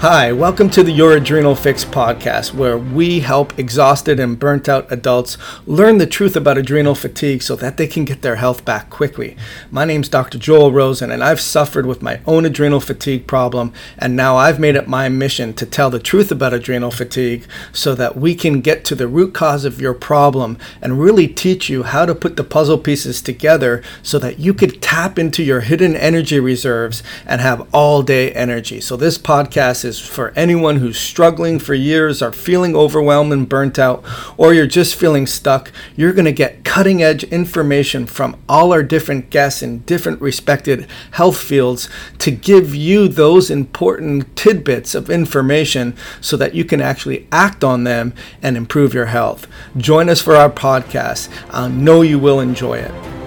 [0.00, 4.92] Hi, welcome to the Your Adrenal Fix podcast, where we help exhausted and burnt out
[4.92, 8.90] adults learn the truth about adrenal fatigue so that they can get their health back
[8.90, 9.38] quickly.
[9.70, 10.36] My name's Dr.
[10.36, 14.76] Joel Rosen, and I've suffered with my own adrenal fatigue problem, and now I've made
[14.76, 18.84] it my mission to tell the truth about adrenal fatigue so that we can get
[18.84, 22.44] to the root cause of your problem and really teach you how to put the
[22.44, 27.66] puzzle pieces together so that you could tap into your hidden energy reserves and have
[27.72, 28.78] all day energy.
[28.78, 33.78] So, this podcast is for anyone who's struggling for years or feeling overwhelmed and burnt
[33.78, 34.04] out,
[34.36, 35.72] or you're just feeling stuck.
[35.96, 40.86] You're going to get cutting edge information from all our different guests in different respected
[41.12, 47.26] health fields to give you those important tidbits of information so that you can actually
[47.32, 49.46] act on them and improve your health.
[49.78, 51.30] Join us for our podcast.
[51.50, 53.25] I know you will enjoy it.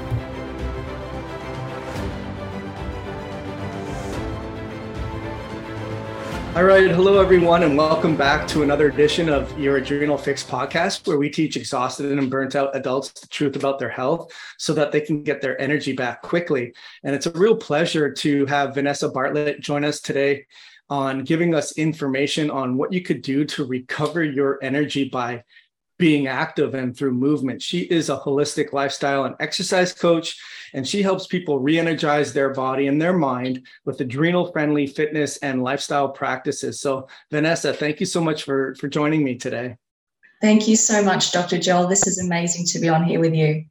[6.55, 6.89] All right.
[6.89, 11.29] Hello, everyone, and welcome back to another edition of your Adrenal Fix podcast, where we
[11.29, 15.21] teach exhausted and burnt out adults the truth about their health so that they can
[15.21, 16.73] get their energy back quickly.
[17.03, 20.47] And it's a real pleasure to have Vanessa Bartlett join us today
[20.89, 25.43] on giving us information on what you could do to recover your energy by
[25.99, 27.61] being active and through movement.
[27.61, 30.41] She is a holistic lifestyle and exercise coach,
[30.73, 35.37] and she helps people re energize their body and their mind with adrenal friendly fitness
[35.37, 36.79] and lifestyle practices.
[36.79, 39.77] So, Vanessa, thank you so much for, for joining me today.
[40.41, 41.57] Thank you so much, Dr.
[41.57, 41.87] Joel.
[41.87, 43.65] This is amazing to be on here with you.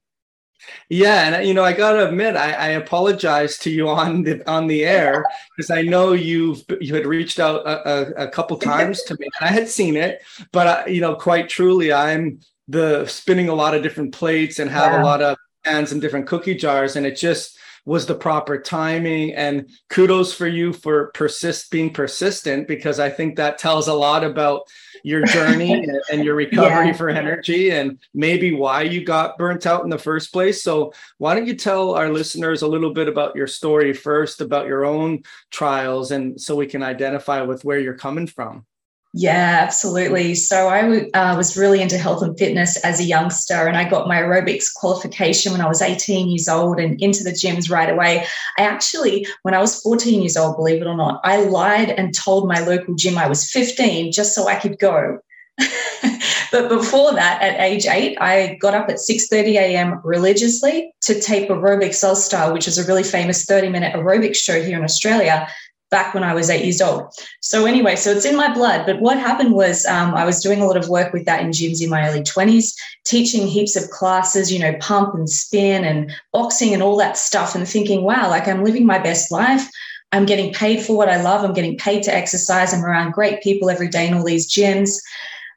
[0.89, 4.67] Yeah, and you know, I gotta admit, I, I apologize to you on the on
[4.67, 5.25] the air
[5.57, 9.29] because I know you've you had reached out a, a, a couple times to me,
[9.41, 13.55] and I had seen it, but I, you know, quite truly, I'm the spinning a
[13.55, 15.03] lot of different plates and have wow.
[15.03, 15.37] a lot of
[15.69, 19.33] pans and different cookie jars, and it just was the proper timing.
[19.35, 24.25] And kudos for you for persist being persistent because I think that tells a lot
[24.25, 24.63] about
[25.03, 26.93] your journey and your recovery yeah.
[26.93, 30.63] for energy and maybe why you got burnt out in the first place.
[30.63, 34.67] So, why don't you tell our listeners a little bit about your story first, about
[34.67, 38.67] your own trials, and so we can identify with where you're coming from?
[39.15, 40.35] Yeah, absolutely.
[40.35, 44.07] So I uh, was really into health and fitness as a youngster, and I got
[44.07, 48.27] my aerobics qualification when I was 18 years old and into the gyms right away.
[48.59, 52.15] I actually, when I was 14 years old, believe it or not, I lied and
[52.15, 55.21] told my local gym I was 15 just so I could go.
[56.53, 60.01] but before that, at age eight, I got up at 6:30 a.m.
[60.05, 64.77] religiously to tape Aerobics Oz Style, which is a really famous 30-minute aerobics show here
[64.77, 65.49] in Australia
[65.91, 67.13] back when I was eight years old.
[67.41, 68.85] So anyway, so it's in my blood.
[68.87, 71.51] But what happened was um, I was doing a lot of work with that in
[71.51, 76.11] gyms in my early 20s, teaching heaps of classes, you know, pump and spin and
[76.33, 79.69] boxing and all that stuff, and thinking, wow, like I'm living my best life.
[80.13, 81.45] I'm getting paid for what I love.
[81.45, 82.73] I'm getting paid to exercise.
[82.73, 84.99] I'm around great people every day in all these gyms.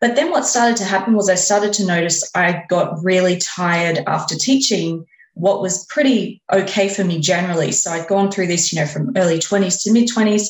[0.02, 4.00] But then what started to happen was I started to notice I got really tired
[4.08, 7.72] after teaching what was pretty okay for me generally.
[7.72, 10.48] So I'd gone through this, you know, from early 20s to mid 20s,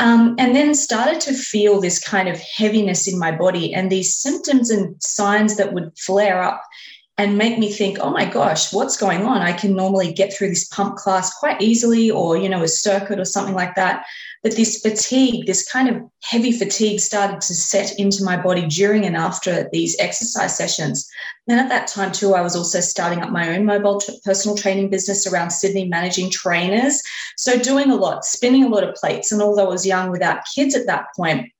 [0.00, 4.16] um, and then started to feel this kind of heaviness in my body and these
[4.16, 6.62] symptoms and signs that would flare up
[7.16, 9.40] and make me think, oh my gosh, what's going on?
[9.40, 13.20] I can normally get through this pump class quite easily, or, you know, a circuit
[13.20, 14.04] or something like that.
[14.44, 19.06] But this fatigue, this kind of heavy fatigue started to set into my body during
[19.06, 21.08] and after these exercise sessions.
[21.48, 24.54] And at that time, too, I was also starting up my own mobile t- personal
[24.54, 27.00] training business around Sydney, managing trainers.
[27.38, 29.32] So, doing a lot, spinning a lot of plates.
[29.32, 31.50] And although I was young without kids at that point,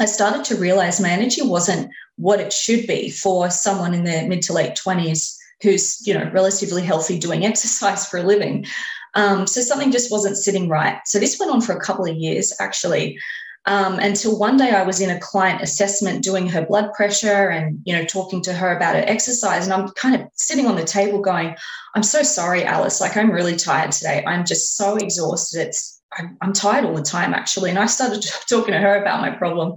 [0.00, 4.26] I started to realize my energy wasn't what it should be for someone in their
[4.26, 8.66] mid to late 20s who's you know relatively healthy doing exercise for a living
[9.14, 11.00] um, so something just wasn't sitting right.
[11.06, 13.18] So this went on for a couple of years actually.
[13.66, 17.80] Um, until one day I was in a client assessment doing her blood pressure and
[17.84, 20.84] you know talking to her about her exercise and I'm kind of sitting on the
[20.84, 21.56] table going
[21.94, 23.00] I'm so sorry Alice.
[23.00, 24.22] Like I'm really tired today.
[24.26, 25.68] I'm just so exhausted.
[25.68, 27.70] It's I'm, I'm tired all the time actually.
[27.70, 29.76] And I started talking to her about my problem.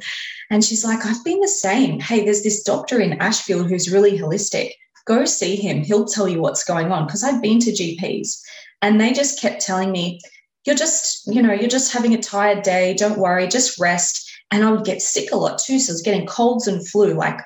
[0.49, 2.01] And she's like I've been the same.
[2.01, 4.71] Hey there's this doctor in Ashfield who's really holistic.
[5.05, 5.81] Go see him.
[5.81, 7.05] He'll tell you what's going on.
[7.05, 8.41] Because I've been to GPs
[8.81, 10.19] and they just kept telling me,
[10.65, 12.93] you're just, you know, you're just having a tired day.
[12.93, 14.29] Don't worry, just rest.
[14.51, 15.79] And I would get sick a lot too.
[15.79, 17.39] So I was getting colds and flu like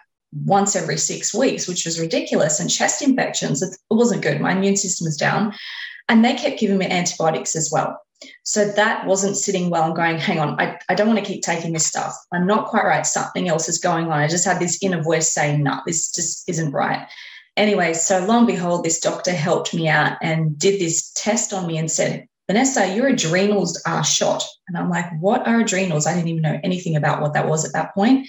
[0.46, 3.62] once every six weeks, which was ridiculous, and chest infections.
[3.62, 4.42] It wasn't good.
[4.42, 5.54] My immune system was down.
[6.10, 8.02] And they kept giving me antibiotics as well.
[8.44, 11.42] So that wasn't sitting well and going, hang on, I, I don't want to keep
[11.42, 12.16] taking this stuff.
[12.32, 13.06] I'm not quite right.
[13.06, 14.14] Something else is going on.
[14.14, 17.08] I just had this inner voice saying, no, this just isn't right.
[17.58, 21.68] Anyway, so long and behold, this doctor helped me out and did this test on
[21.68, 24.44] me and said, Vanessa, your adrenals are shot.
[24.68, 26.08] And I'm like, what are adrenals?
[26.08, 28.28] I didn't even know anything about what that was at that point.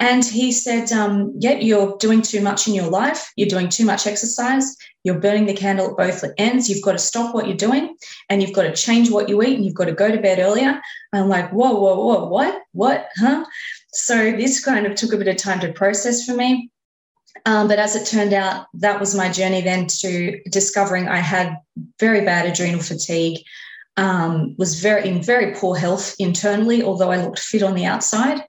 [0.00, 3.32] And he said, um, Yeah, you're doing too much in your life.
[3.36, 4.76] You're doing too much exercise.
[5.04, 6.68] You're burning the candle at both ends.
[6.68, 7.94] You've got to stop what you're doing
[8.28, 10.40] and you've got to change what you eat and you've got to go to bed
[10.40, 10.80] earlier.
[11.12, 12.60] I'm like, Whoa, whoa, whoa, what?
[12.72, 13.08] What?
[13.16, 13.44] Huh?
[13.92, 16.70] So this kind of took a bit of time to process for me.
[17.46, 21.56] Um, but as it turned out, that was my journey then to discovering I had
[22.00, 23.44] very bad adrenal fatigue,
[23.96, 28.44] um, was very in very poor health internally, although I looked fit on the outside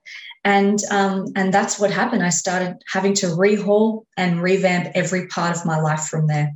[0.46, 2.22] and um, and that's what happened.
[2.22, 6.54] I started having to rehaul and revamp every part of my life from there.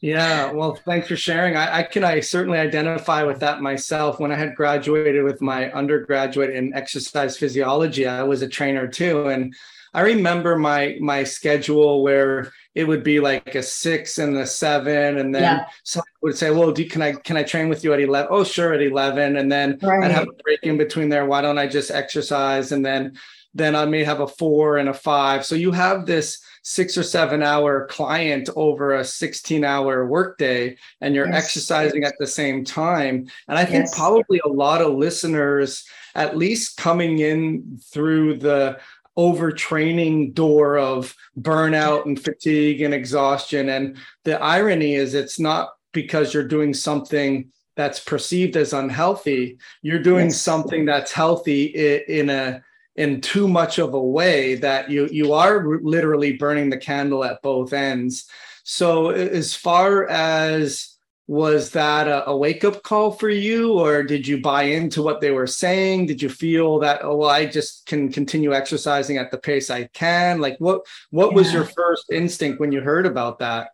[0.00, 1.54] yeah, well, thanks for sharing.
[1.54, 4.18] I, I, can I certainly identify with that myself.
[4.18, 9.28] When I had graduated with my undergraduate in exercise physiology, I was a trainer too,
[9.28, 9.54] and
[9.96, 15.16] I remember my my schedule where it would be like a six and a seven,
[15.16, 15.66] and then yeah.
[15.84, 18.28] someone would say, "Well, do, can I can I train with you at 11?
[18.30, 20.04] Oh, sure, at eleven, and then right.
[20.04, 21.24] I'd have a break in between there.
[21.24, 22.72] Why don't I just exercise?
[22.72, 23.16] And then
[23.54, 25.46] then I may have a four and a five.
[25.46, 31.14] So you have this six or seven hour client over a 16 hour workday and
[31.14, 31.44] you're yes.
[31.44, 33.28] exercising at the same time.
[33.48, 33.96] And I think yes.
[33.96, 38.78] probably a lot of listeners, at least coming in through the
[39.16, 43.68] overtraining door of burnout and fatigue and exhaustion.
[43.68, 49.58] And the irony is, it's not because you're doing something that's perceived as unhealthy.
[49.82, 50.40] You're doing yes.
[50.40, 52.62] something that's healthy in a
[52.96, 57.42] in too much of a way that you you are literally burning the candle at
[57.42, 58.26] both ends.
[58.64, 60.95] So as far as
[61.28, 65.20] was that a, a wake up call for you or did you buy into what
[65.20, 69.30] they were saying did you feel that oh well, i just can continue exercising at
[69.30, 71.36] the pace i can like what what yeah.
[71.36, 73.70] was your first instinct when you heard about that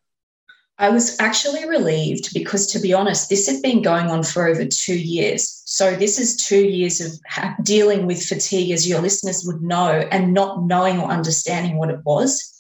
[0.79, 4.65] I was actually relieved because, to be honest, this had been going on for over
[4.65, 5.63] two years.
[5.65, 7.13] So, this is two years of
[7.63, 12.01] dealing with fatigue, as your listeners would know, and not knowing or understanding what it
[12.05, 12.59] was.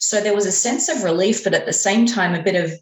[0.00, 2.72] So, there was a sense of relief, but at the same time, a bit of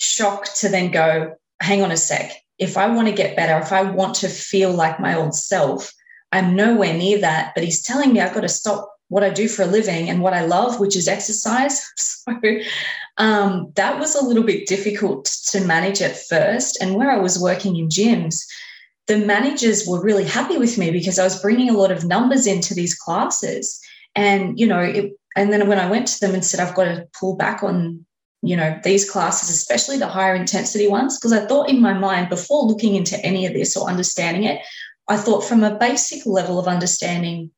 [0.00, 2.32] shock to then go, hang on a sec.
[2.58, 5.92] If I want to get better, if I want to feel like my old self,
[6.32, 7.52] I'm nowhere near that.
[7.54, 10.22] But he's telling me I've got to stop what I do for a living and
[10.22, 11.86] what I love, which is exercise.
[12.30, 12.60] So
[13.16, 16.80] um, that was a little bit difficult to manage at first.
[16.80, 18.44] And where I was working in gyms,
[19.08, 22.46] the managers were really happy with me because I was bringing a lot of numbers
[22.46, 23.80] into these classes.
[24.14, 26.84] And, you know, it, and then when I went to them and said, I've got
[26.84, 28.06] to pull back on
[28.42, 32.28] you know these classes especially the higher intensity ones because i thought in my mind
[32.28, 34.60] before looking into any of this or understanding it
[35.08, 37.50] i thought from a basic level of understanding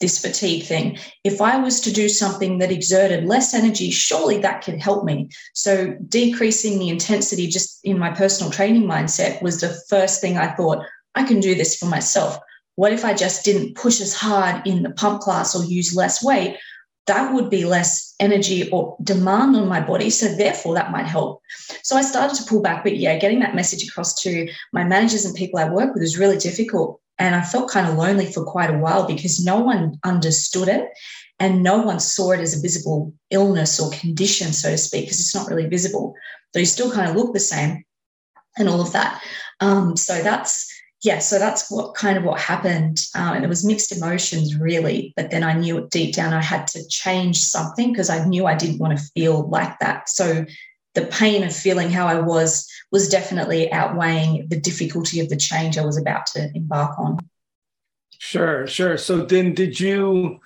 [0.00, 4.62] this fatigue thing if i was to do something that exerted less energy surely that
[4.62, 5.28] could help me.
[5.54, 10.54] So decreasing the intensity just in my personal training mindset was the first thing i
[10.54, 10.84] thought
[11.14, 12.38] i can do this for myself.
[12.74, 16.22] What if i just didn't push as hard in the pump class or use less
[16.22, 16.58] weight
[17.06, 20.10] that would be less energy or demand on my body.
[20.10, 21.40] So therefore that might help.
[21.82, 25.24] So I started to pull back, but yeah, getting that message across to my managers
[25.24, 27.00] and people I work with was really difficult.
[27.18, 30.90] And I felt kind of lonely for quite a while because no one understood it
[31.38, 35.20] and no one saw it as a visible illness or condition, so to speak, because
[35.20, 36.14] it's not really visible.
[36.52, 37.84] Though you still kind of look the same
[38.58, 39.22] and all of that.
[39.60, 40.70] Um, so that's
[41.06, 43.06] yeah, so that's what kind of what happened.
[43.14, 45.12] Uh, and it was mixed emotions, really.
[45.14, 48.56] But then I knew deep down I had to change something because I knew I
[48.56, 50.08] didn't want to feel like that.
[50.08, 50.44] So
[50.94, 55.78] the pain of feeling how I was was definitely outweighing the difficulty of the change
[55.78, 57.18] I was about to embark on.
[58.18, 58.98] Sure, sure.
[58.98, 60.40] So then did you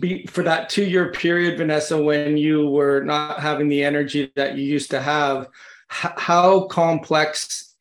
[0.00, 4.56] be for that two year period, Vanessa, when you were not having the energy that
[4.56, 5.48] you used to have?
[5.88, 7.71] How complex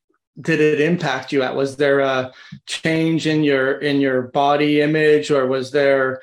[0.42, 1.56] did it impact you at?
[1.56, 2.32] Was there a
[2.66, 6.22] change in your in your body image or was there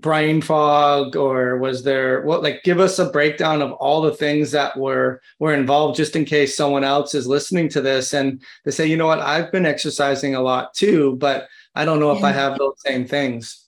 [0.00, 4.50] brain fog or was there what like give us a breakdown of all the things
[4.50, 8.70] that were were involved just in case someone else is listening to this and they
[8.70, 9.20] say you know what?
[9.20, 13.06] I've been exercising a lot too but i don't know if i have those same
[13.06, 13.66] things.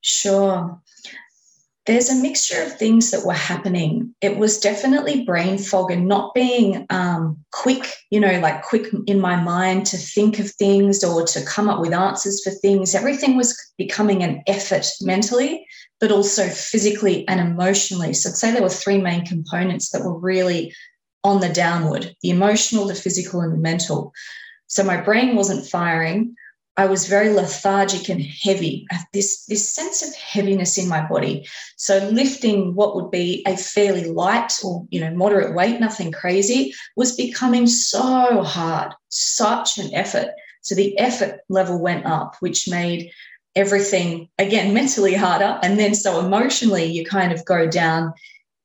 [0.00, 0.80] Sure
[1.88, 4.14] there's a mixture of things that were happening.
[4.20, 9.18] It was definitely brain fog and not being um, quick, you know, like quick in
[9.18, 12.94] my mind to think of things or to come up with answers for things.
[12.94, 15.66] Everything was becoming an effort mentally,
[15.98, 18.12] but also physically and emotionally.
[18.12, 20.74] So I'd say there were three main components that were really
[21.24, 24.12] on the downward the emotional, the physical, and the mental.
[24.66, 26.36] So my brain wasn't firing.
[26.78, 28.86] I was very lethargic and heavy.
[29.12, 31.46] This this sense of heaviness in my body.
[31.76, 36.72] So lifting what would be a fairly light or you know moderate weight, nothing crazy,
[36.96, 40.28] was becoming so hard, such an effort.
[40.62, 43.10] So the effort level went up, which made
[43.56, 48.14] everything again mentally harder, and then so emotionally you kind of go down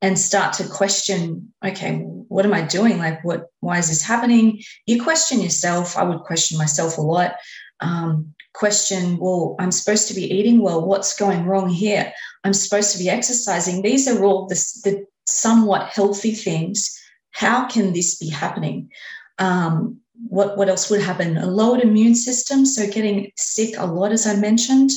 [0.03, 4.61] and start to question okay what am i doing like what why is this happening
[4.85, 7.35] you question yourself i would question myself a lot
[7.83, 10.85] um, question well i'm supposed to be eating well.
[10.85, 12.13] What's going wrong here?
[12.43, 13.81] I'm supposed to be exercising.
[13.81, 16.99] These are all the, the somewhat healthy things.
[17.31, 18.91] How can this be happening?
[19.39, 21.37] Um, what what else would happen?
[21.37, 24.91] A lowered immune system so getting sick a lot as i mentioned.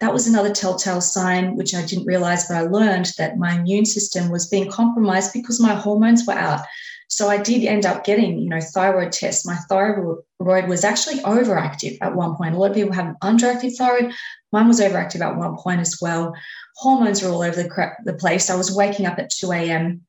[0.00, 3.84] That was another telltale sign, which I didn't realize, but I learned that my immune
[3.84, 6.66] system was being compromised because my hormones were out.
[7.12, 9.44] So I did end up getting, you know, thyroid tests.
[9.44, 12.54] My thyroid was actually overactive at one point.
[12.54, 14.14] A lot of people have underactive thyroid.
[14.50, 16.34] Mine was overactive at one point as well.
[16.76, 18.48] Hormones were all over the, the place.
[18.48, 20.00] I was waking up at 2 a.m.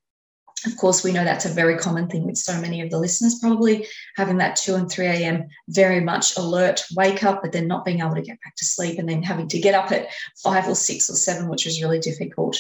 [0.66, 3.38] Of course, we know that's a very common thing with so many of the listeners,
[3.38, 5.50] probably having that 2 and 3 a.m.
[5.68, 8.98] very much alert, wake up, but then not being able to get back to sleep
[8.98, 10.08] and then having to get up at
[10.42, 12.58] five or six or seven, which was really difficult.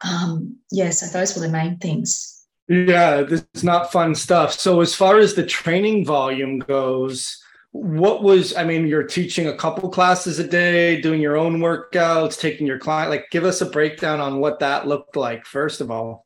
[0.00, 2.33] Um, yeah, so those were the main things.
[2.68, 4.52] Yeah, this is not fun stuff.
[4.52, 7.40] So, as far as the training volume goes,
[7.72, 12.38] what was i mean you're teaching a couple classes a day doing your own workouts
[12.38, 15.90] taking your client like give us a breakdown on what that looked like first of
[15.90, 16.24] all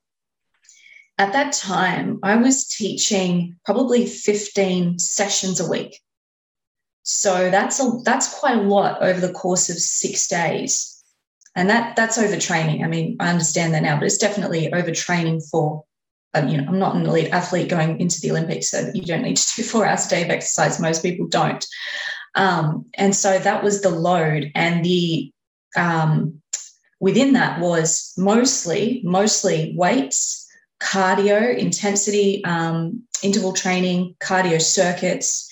[1.19, 6.01] at that time, I was teaching probably 15 sessions a week.
[7.03, 11.03] So that's a that's quite a lot over the course of six days.
[11.57, 12.85] And that that's overtraining.
[12.85, 15.85] I mean, I understand that now, but it's definitely overtraining for
[16.35, 19.23] um, you know, I'm not an elite athlete going into the Olympics, so you don't
[19.23, 20.81] need to do four hours a day of exercise.
[20.81, 21.65] Most people don't.
[22.35, 24.51] Um, and so that was the load.
[24.55, 25.33] And the
[25.77, 26.41] um,
[27.01, 30.47] within that was mostly, mostly weights
[30.81, 35.48] cardio, intensity, um, interval training, cardio circuits,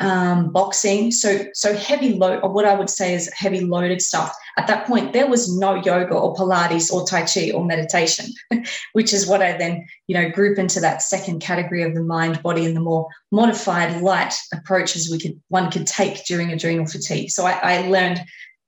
[0.00, 1.10] um, boxing.
[1.10, 4.34] So, so heavy load, or what I would say is heavy loaded stuff.
[4.56, 8.26] At that point, there was no yoga or Pilates or Tai Chi or meditation,
[8.92, 12.42] which is what I then, you know, group into that second category of the mind,
[12.42, 17.30] body, and the more modified, light approaches we could one could take during adrenal fatigue.
[17.30, 18.20] So I, I learned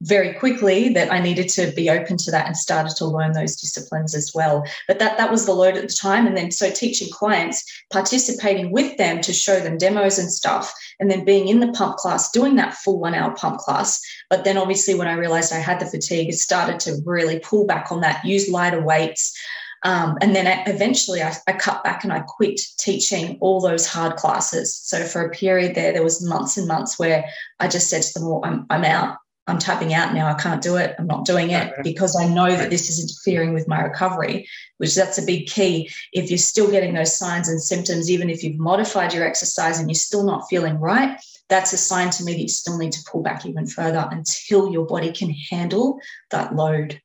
[0.02, 3.56] very quickly that I needed to be open to that and started to learn those
[3.56, 4.64] disciplines as well.
[4.88, 6.26] But that that was the load at the time.
[6.26, 11.10] And then so teaching clients, participating with them to show them demos and stuff, and
[11.10, 14.00] then being in the pump class, doing that full one hour pump class.
[14.30, 17.66] But then obviously when I realized I had the fatigue, it started to really pull
[17.66, 19.36] back on that, use lighter weights.
[19.82, 24.16] Um, and then eventually I, I, cut back and I quit teaching all those hard
[24.16, 24.76] classes.
[24.76, 27.24] So for a period there, there was months and months where
[27.60, 29.16] I just said to them, all, I'm, I'm out.
[29.50, 30.28] I'm tapping out now.
[30.28, 30.94] I can't do it.
[30.98, 34.94] I'm not doing it because I know that this is interfering with my recovery, which
[34.94, 35.90] that's a big key.
[36.12, 39.88] If you're still getting those signs and symptoms, even if you've modified your exercise and
[39.88, 43.04] you're still not feeling right, that's a sign to me that you still need to
[43.10, 45.98] pull back even further until your body can handle
[46.30, 47.00] that load.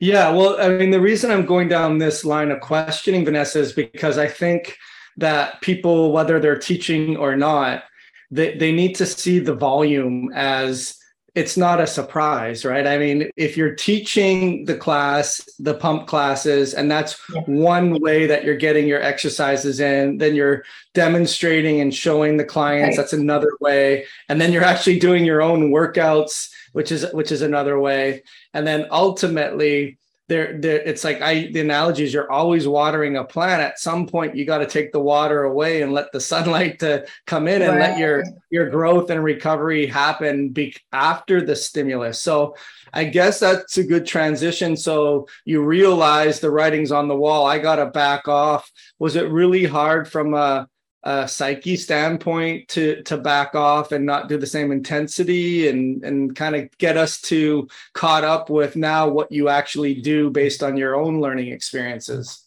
[0.00, 3.72] Yeah, well, I mean, the reason I'm going down this line of questioning, Vanessa, is
[3.72, 4.76] because I think
[5.18, 7.84] that people, whether they're teaching or not,
[8.30, 10.96] they, they need to see the volume as
[11.34, 12.86] it's not a surprise, right?
[12.86, 17.42] I mean, if you're teaching the class, the pump classes, and that's yeah.
[17.46, 22.96] one way that you're getting your exercises in, then you're demonstrating and showing the clients,
[22.96, 23.02] right.
[23.02, 24.04] that's another way.
[24.28, 28.22] And then you're actually doing your own workouts, which is which is another way.
[28.52, 29.99] And then ultimately,
[30.30, 33.60] there, there it's like I the analogy is you're always watering a plant.
[33.60, 37.04] At some point, you got to take the water away and let the sunlight to
[37.26, 37.90] come in and right.
[37.90, 42.22] let your your growth and recovery happen be, after the stimulus.
[42.22, 42.54] So
[42.94, 44.76] I guess that's a good transition.
[44.76, 47.44] So you realize the writing's on the wall.
[47.44, 48.70] I got to back off.
[49.00, 50.68] Was it really hard from a
[51.02, 56.36] a psyche standpoint to to back off and not do the same intensity and and
[56.36, 60.76] kind of get us to caught up with now what you actually do based on
[60.76, 62.44] your own learning experiences.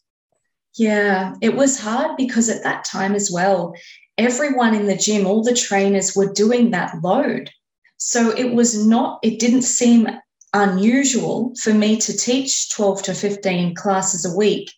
[0.76, 3.76] Yeah it was hard because at that time as well
[4.20, 7.50] everyone in the gym all the trainers were doing that load.
[7.98, 10.08] So it was not it didn't seem
[10.54, 14.72] unusual for me to teach 12 to 15 classes a week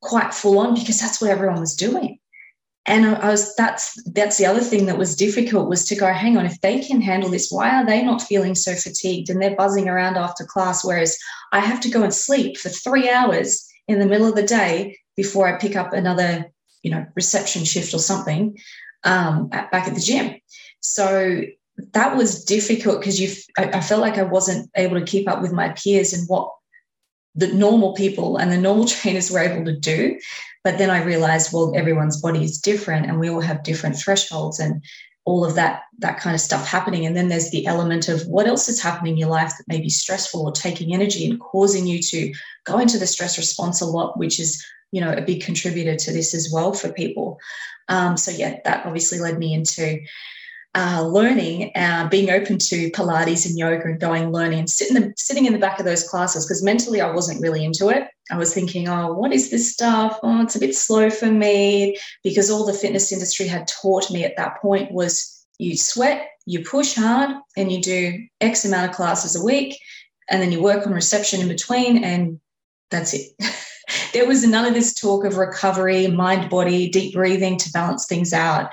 [0.00, 2.20] quite full on because that's what everyone was doing
[2.86, 6.36] and I was that's that's the other thing that was difficult was to go, hang
[6.36, 9.56] on, if they can handle this, why are they not feeling so fatigued and they're
[9.56, 10.84] buzzing around after class?
[10.84, 11.18] Whereas
[11.52, 14.98] I have to go and sleep for three hours in the middle of the day
[15.16, 16.46] before I pick up another,
[16.82, 18.56] you know, reception shift or something
[19.02, 20.36] um, at, back at the gym.
[20.80, 21.42] So
[21.92, 25.42] that was difficult because you I, I felt like I wasn't able to keep up
[25.42, 26.52] with my peers and what
[27.34, 30.18] the normal people and the normal trainers were able to do.
[30.66, 34.58] But then I realized, well, everyone's body is different and we all have different thresholds
[34.58, 34.82] and
[35.24, 37.06] all of that that kind of stuff happening.
[37.06, 39.80] And then there's the element of what else is happening in your life that may
[39.80, 43.86] be stressful or taking energy and causing you to go into the stress response a
[43.86, 47.38] lot which is you know a big contributor to this as well for people.
[47.88, 50.00] Um, so yeah that obviously led me into
[50.76, 55.46] uh, learning, uh, being open to Pilates and yoga and going learning and sitting, sitting
[55.46, 58.08] in the back of those classes because mentally I wasn't really into it.
[58.30, 60.18] I was thinking, oh, what is this stuff?
[60.22, 64.24] Oh, it's a bit slow for me because all the fitness industry had taught me
[64.24, 68.96] at that point was you sweat, you push hard, and you do X amount of
[68.96, 69.78] classes a week,
[70.28, 72.38] and then you work on reception in between, and
[72.90, 73.28] that's it.
[74.12, 78.34] there was none of this talk of recovery, mind body, deep breathing to balance things
[78.34, 78.70] out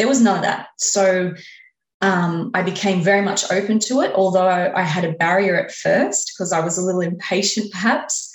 [0.00, 0.68] there was none of that.
[0.78, 1.34] So
[2.00, 6.32] um, I became very much open to it, although I, had a barrier at first
[6.32, 8.32] because I was a little impatient, perhaps.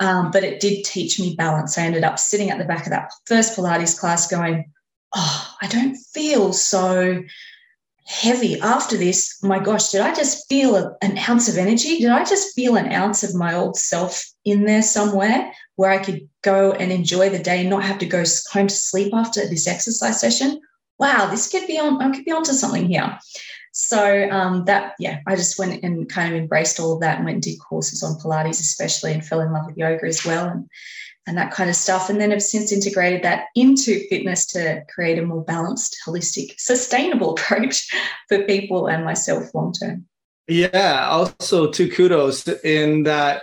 [0.00, 1.78] Um, but it did teach me balance.
[1.78, 4.72] I ended up sitting at the back of that first Pilates class going,
[5.14, 7.22] Oh, I don't feel so
[8.06, 9.40] heavy after this.
[9.40, 12.00] My gosh, did I just feel an ounce of energy?
[12.00, 16.02] Did I just feel an ounce of my old self in there somewhere where I
[16.02, 19.48] could go and enjoy the day and not have to go home to sleep after
[19.48, 20.60] this exercise session?
[20.98, 23.18] Wow, this could be on, I could be onto something here.
[23.72, 27.24] So um, that, yeah, I just went and kind of embraced all of that and
[27.24, 30.46] went and did courses on Pilates, especially, and fell in love with yoga as well,
[30.46, 30.68] and
[31.26, 32.08] and that kind of stuff.
[32.08, 37.30] And then have since integrated that into fitness to create a more balanced, holistic, sustainable
[37.36, 37.88] approach
[38.28, 40.06] for people and myself long term.
[40.46, 41.08] Yeah.
[41.08, 43.42] Also, two kudos in that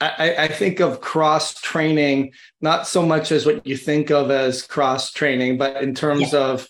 [0.00, 2.32] I, I, think of cross training
[2.62, 6.40] not so much as what you think of as cross training, but in terms yeah.
[6.40, 6.68] of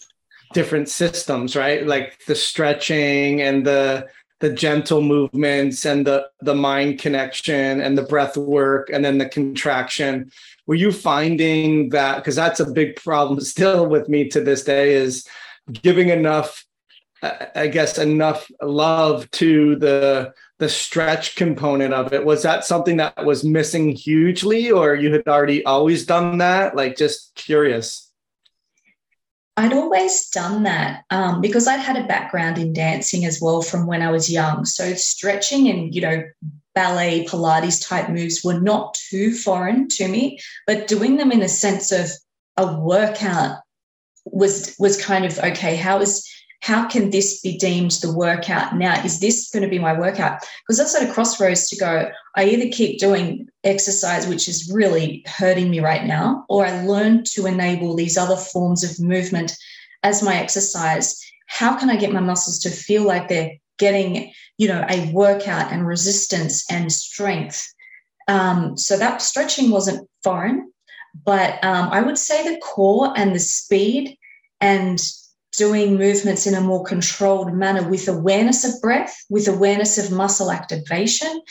[0.53, 1.87] different systems, right?
[1.87, 4.09] Like the stretching and the
[4.41, 9.29] the gentle movements and the the mind connection and the breath work and then the
[9.29, 10.33] contraction.
[10.67, 14.95] Were you finding that because that's a big problem still with me to this day
[14.95, 15.27] is
[15.71, 16.65] giving enough
[17.55, 23.25] I guess enough love to the the stretch component of it was that something that
[23.25, 28.10] was missing hugely or you had already always done that like just curious
[29.61, 33.87] I'd always done that um, because I'd had a background in dancing as well from
[33.87, 34.65] when I was young.
[34.65, 36.25] So stretching and, you know,
[36.75, 41.49] ballet, Pilates type moves were not too foreign to me, but doing them in the
[41.49, 42.09] sense of
[42.57, 43.59] a workout
[44.25, 45.77] was was kind of okay.
[45.77, 46.27] How is
[46.63, 49.05] how can this be deemed the workout now?
[49.05, 50.41] Is this going to be my workout?
[50.63, 52.11] Because that's at a crossroads to go.
[52.37, 57.25] I either keep doing exercise, which is really hurting me right now, or I learn
[57.33, 59.57] to enable these other forms of movement
[60.03, 61.21] as my exercise.
[61.47, 65.73] How can I get my muscles to feel like they're getting, you know, a workout
[65.73, 67.67] and resistance and strength?
[68.29, 70.73] Um, so that stretching wasn't foreign,
[71.25, 74.17] but um, I would say the core and the speed
[74.61, 75.01] and
[75.57, 80.53] doing movements in a more controlled manner with awareness of breath, with awareness of muscle
[80.53, 81.43] activation,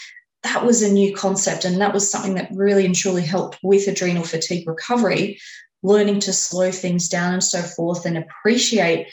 [0.43, 1.65] that was a new concept.
[1.65, 5.39] And that was something that really and truly helped with adrenal fatigue recovery,
[5.83, 9.07] learning to slow things down and so forth and appreciate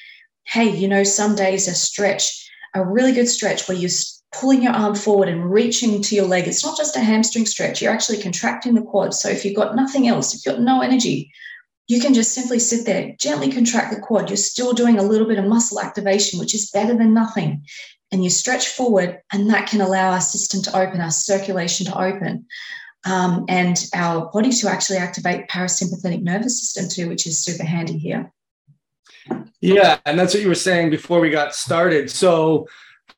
[0.46, 3.90] hey, you know, some days a stretch, a really good stretch where you're
[4.32, 6.46] pulling your arm forward and reaching to your leg.
[6.46, 9.14] It's not just a hamstring stretch, you're actually contracting the quad.
[9.14, 11.32] So if you've got nothing else, if you've got no energy,
[11.88, 14.28] you can just simply sit there, gently contract the quad.
[14.28, 17.64] You're still doing a little bit of muscle activation, which is better than nothing.
[18.12, 21.98] And you stretch forward, and that can allow our system to open, our circulation to
[21.98, 22.46] open,
[23.04, 27.98] um, and our body to actually activate parasympathetic nervous system too, which is super handy
[27.98, 28.32] here.
[29.60, 32.10] Yeah, and that's what you were saying before we got started.
[32.10, 32.68] So,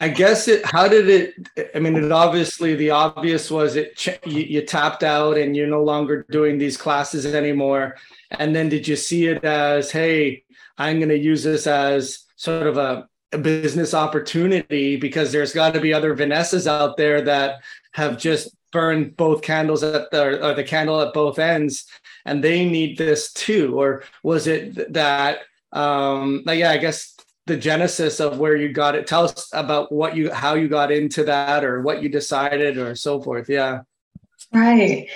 [0.01, 0.65] I guess it.
[0.65, 1.71] How did it?
[1.75, 4.07] I mean, it obviously the obvious was it.
[4.25, 7.97] You, you tapped out, and you're no longer doing these classes anymore
[8.31, 10.45] and then did you see it as, hey,
[10.77, 15.75] I'm going to use this as sort of a, a business opportunity because there's got
[15.75, 17.61] to be other Vanessas out there that
[17.93, 21.87] have just burned both candles at the or the candle at both ends
[22.25, 23.79] and they need this too.
[23.79, 25.41] Or was it that
[25.73, 27.15] um like yeah i guess
[27.47, 30.91] the genesis of where you got it tell us about what you how you got
[30.91, 33.81] into that or what you decided or so forth yeah.
[34.53, 35.09] Right.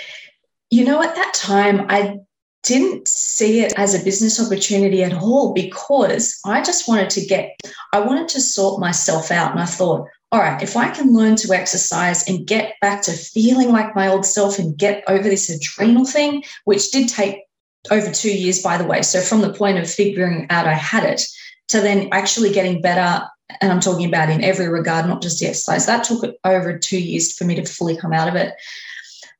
[0.69, 2.17] You know at that time i
[2.63, 7.59] didn't see it as a business opportunity at all because I just wanted to get,
[7.91, 9.51] I wanted to sort myself out.
[9.51, 13.11] And I thought, all right, if I can learn to exercise and get back to
[13.11, 17.43] feeling like my old self and get over this adrenal thing, which did take
[17.91, 19.01] over two years, by the way.
[19.01, 21.21] So from the point of figuring out I had it
[21.67, 23.27] to then actually getting better
[23.61, 25.85] and I'm talking about in every regard, not just the exercise.
[25.85, 28.53] That took over two years for me to fully come out of it.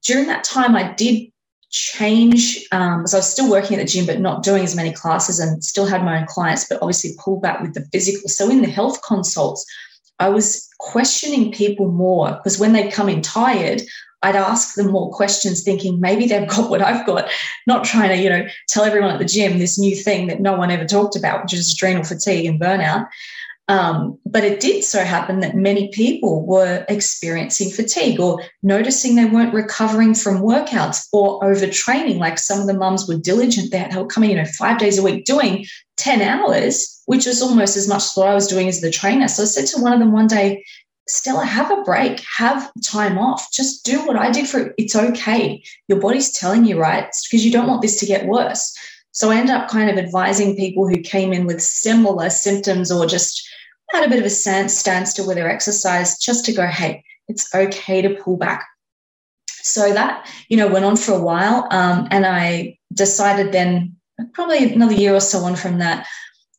[0.03, 1.31] During that time, I did
[1.73, 4.93] change um, so I was still working at the gym, but not doing as many
[4.93, 8.29] classes and still had my own clients, but obviously pulled back with the physical.
[8.29, 9.65] So in the health consults,
[10.19, 13.81] I was questioning people more because when they come in tired,
[14.21, 17.27] I'd ask them more questions, thinking maybe they've got what I've got,
[17.65, 20.55] not trying to, you know, tell everyone at the gym this new thing that no
[20.55, 23.07] one ever talked about, which is adrenal fatigue and burnout.
[23.69, 29.25] Um, but it did so happen that many people were experiencing fatigue or noticing they
[29.25, 32.17] weren't recovering from workouts or overtraining.
[32.17, 35.03] Like some of the mums were diligent, they had coming, you know, five days a
[35.03, 38.81] week doing 10 hours, which is almost as much as what I was doing as
[38.81, 39.29] the trainer.
[39.29, 40.65] So I said to one of them one day,
[41.07, 43.51] Stella, have a break, have time off.
[43.51, 45.63] Just do what I did for it's okay.
[45.87, 47.05] Your body's telling you, right?
[47.29, 48.75] because you don't want this to get worse.
[49.11, 53.05] So I end up kind of advising people who came in with similar symptoms or
[53.05, 53.47] just
[53.93, 57.53] had a bit of a stand, standstill with their exercise just to go, hey, it's
[57.53, 58.67] okay to pull back.
[59.47, 61.67] So that, you know, went on for a while.
[61.71, 63.95] Um, and I decided then,
[64.33, 66.05] probably another year or so on from that,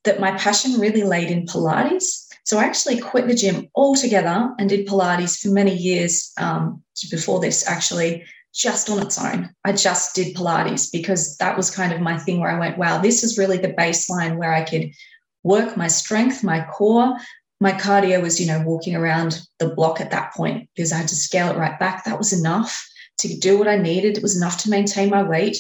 [0.04, 4.68] that my passion really laid in Pilates so I actually quit the gym altogether and
[4.68, 9.50] did Pilates for many years um, before this, actually, just on its own.
[9.64, 12.98] I just did Pilates because that was kind of my thing where I went, wow,
[12.98, 14.90] this is really the baseline where I could
[15.44, 17.16] work my strength, my core.
[17.60, 21.08] My cardio was, you know, walking around the block at that point because I had
[21.08, 22.04] to scale it right back.
[22.04, 22.86] That was enough
[23.18, 24.16] to do what I needed.
[24.16, 25.56] It was enough to maintain my weight.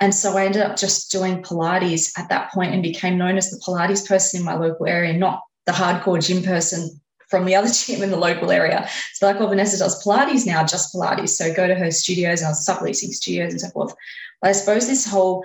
[0.00, 3.50] And so I ended up just doing Pilates at that point and became known as
[3.50, 7.68] the Pilates person in my local area, not the hardcore gym person from the other
[7.72, 8.88] gym in the local area.
[9.14, 11.30] So like, well, Vanessa does Pilates now, just Pilates.
[11.30, 13.94] So go to her studios and I was subleasing studios and so forth.
[14.42, 15.44] But I suppose this whole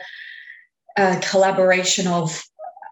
[0.98, 2.41] uh, collaboration of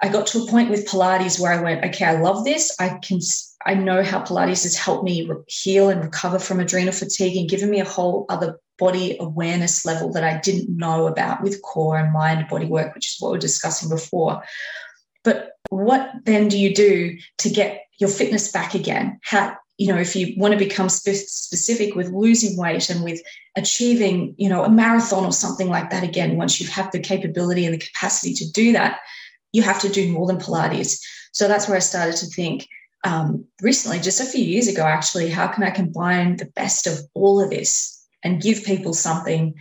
[0.04, 2.76] I got to a point with Pilates where I went, okay, I love this.
[2.78, 3.20] I can,
[3.66, 7.70] I know how Pilates has helped me heal and recover from adrenal fatigue and given
[7.70, 12.12] me a whole other body awareness level that I didn't know about with core and
[12.12, 14.44] mind body work, which is what we are discussing before.
[15.24, 19.22] But what then do you do to get your fitness back again?
[19.24, 23.22] How, you know, if you want to become spe- specific with losing weight and with
[23.56, 27.64] achieving, you know, a marathon or something like that again, once you have the capability
[27.64, 29.00] and the capacity to do that,
[29.54, 31.00] you have to do more than Pilates.
[31.32, 32.68] So that's where I started to think
[33.04, 37.00] um, recently, just a few years ago, actually, how can I combine the best of
[37.14, 39.56] all of this and give people something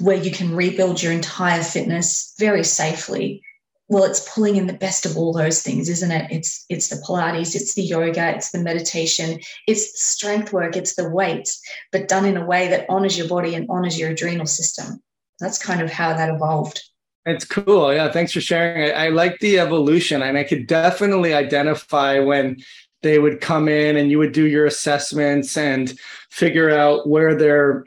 [0.00, 3.42] where you can rebuild your entire fitness very safely?
[3.88, 6.30] Well it's pulling in the best of all those things isn't it?
[6.30, 11.10] It's it's the pilates it's the yoga it's the meditation it's strength work it's the
[11.10, 11.60] weights
[11.90, 15.02] but done in a way that honors your body and honors your adrenal system.
[15.40, 16.82] That's kind of how that evolved
[17.26, 21.34] it's cool yeah thanks for sharing I, I like the evolution and i could definitely
[21.34, 22.62] identify when
[23.02, 25.92] they would come in and you would do your assessments and
[26.30, 27.84] figure out where their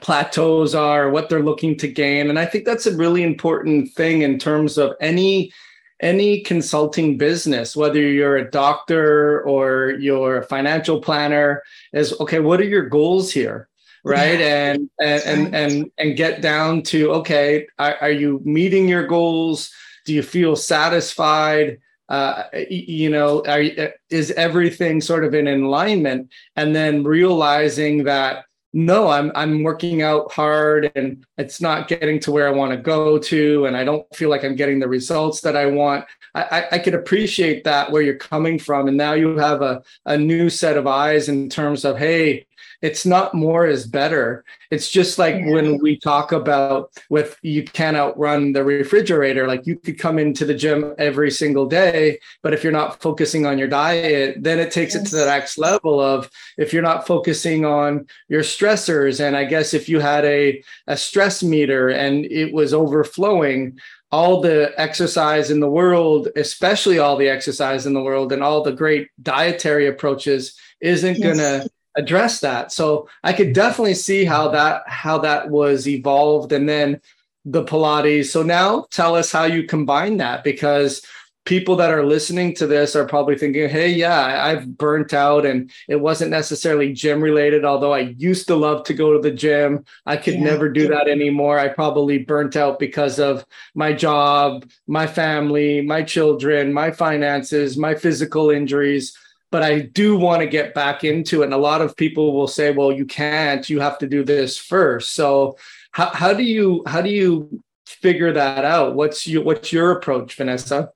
[0.00, 2.28] plateaus are, what they're looking to gain.
[2.28, 5.52] And I think that's a really important thing in terms of any
[6.00, 11.62] any consulting business, whether you're a doctor or you're a financial planner,
[11.94, 13.66] is okay, what are your goals here?
[14.06, 14.40] Right.
[14.40, 19.70] And and, and and and get down to okay, are, are you meeting your goals?
[20.04, 21.78] Do you feel satisfied?
[22.08, 26.30] uh, you know, are, is everything sort of in alignment?
[26.54, 32.30] And then realizing that no i'm i'm working out hard and it's not getting to
[32.30, 35.40] where i want to go to and i don't feel like i'm getting the results
[35.40, 39.14] that i want i i, I could appreciate that where you're coming from and now
[39.14, 42.44] you have a, a new set of eyes in terms of hey
[42.82, 45.50] it's not more is better it's just like yeah.
[45.50, 50.44] when we talk about with you can't outrun the refrigerator like you could come into
[50.44, 54.70] the gym every single day but if you're not focusing on your diet then it
[54.70, 55.02] takes yes.
[55.04, 59.44] it to the next level of if you're not focusing on your stressors and i
[59.44, 63.78] guess if you had a a stress meter and it was overflowing
[64.12, 68.62] all the exercise in the world, especially all the exercise in the world and all
[68.62, 71.22] the great dietary approaches isn't yes.
[71.22, 72.72] going to address that.
[72.72, 77.00] So I could definitely see how that how that was evolved and then
[77.44, 78.26] the Pilates.
[78.26, 81.02] So now tell us how you combine that because
[81.46, 85.70] people that are listening to this are probably thinking, hey, yeah, I've burnt out and
[85.88, 89.84] it wasn't necessarily gym related, although I used to love to go to the gym.
[90.04, 90.44] I could yeah.
[90.44, 91.58] never do that anymore.
[91.58, 97.94] I probably burnt out because of my job, my family, my children, my finances, my
[97.94, 99.16] physical injuries
[99.56, 101.46] but I do want to get back into it.
[101.46, 104.58] And a lot of people will say, well, you can't, you have to do this
[104.58, 105.14] first.
[105.14, 105.56] So
[105.92, 108.96] how, how do you how do you figure that out?
[108.96, 110.90] What's your what's your approach, Vanessa?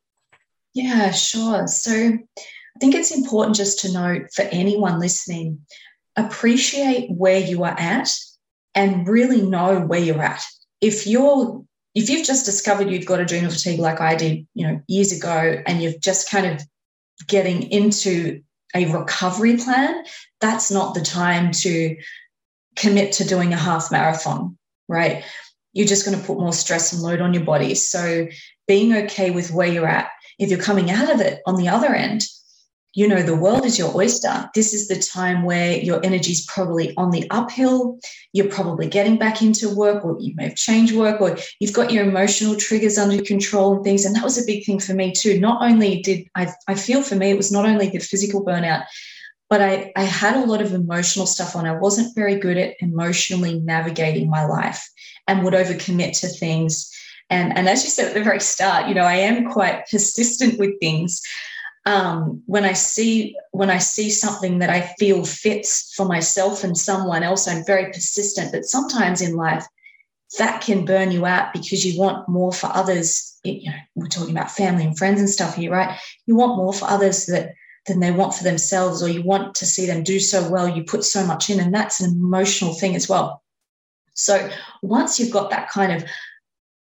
[0.75, 1.67] Yeah, sure.
[1.69, 5.65] So I think it's important just to note for anyone listening
[6.17, 8.11] appreciate where you are at
[8.75, 10.45] and really know where you're at.
[10.83, 14.83] If you're if you've just discovered you've got adrenal fatigue like I did, you know,
[14.87, 16.61] years ago and you've just kind of
[17.27, 18.43] getting into
[18.75, 20.05] a recovery plan,
[20.41, 21.97] that's not the time to
[22.77, 24.57] commit to doing a half marathon,
[24.89, 25.25] right?
[25.73, 27.75] You're just going to put more stress and load on your body.
[27.75, 28.29] So
[28.67, 30.11] being okay with where you're at.
[30.39, 32.23] If you're coming out of it on the other end,
[32.93, 34.51] you know, the world is your oyster.
[34.55, 38.01] This is the time where your energy is probably on the uphill.
[38.33, 41.93] You're probably getting back into work, or you may have changed work, or you've got
[41.93, 44.05] your emotional triggers under control and things.
[44.05, 45.39] And that was a big thing for me too.
[45.39, 48.85] Not only did I, I feel for me, it was not only the physical burnout,
[49.49, 51.67] but I, I had a lot of emotional stuff on.
[51.67, 54.89] I wasn't very good at emotionally navigating my life
[55.29, 56.93] and would overcommit to things.
[57.31, 60.59] And, and as you said at the very start, you know, I am quite persistent
[60.59, 61.23] with things
[61.87, 66.77] um, when I see when I see something that I feel fits for myself and
[66.77, 68.53] someone else, I'm very persistent.
[68.53, 69.67] But sometimes in life,
[70.39, 73.39] that can burn you out because you want more for others.
[73.45, 75.99] You know, we're talking about family and friends and stuff here, right?
[76.27, 77.55] You want more for others that
[77.87, 80.69] than they want for themselves, or you want to see them do so well.
[80.69, 83.43] You put so much in, and that's an emotional thing as well.
[84.13, 84.51] So
[84.83, 86.05] once you've got that kind of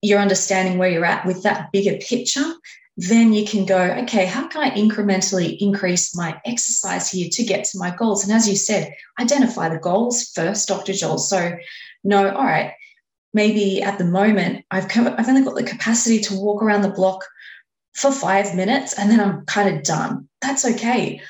[0.02, 2.54] you're understanding where you're at with that bigger picture,
[2.98, 7.66] then you can go, okay, how can I incrementally increase my exercise here to get
[7.66, 8.24] to my goals?
[8.24, 10.94] And as you said, identify the goals first, Dr.
[10.94, 11.18] Joel.
[11.18, 11.58] So,
[12.04, 12.74] no, all right,
[13.34, 16.90] maybe at the moment I've come, I've only got the capacity to walk around the
[16.90, 17.26] block
[17.94, 20.30] for five minutes and then I'm kind of done.
[20.42, 21.22] That's okay.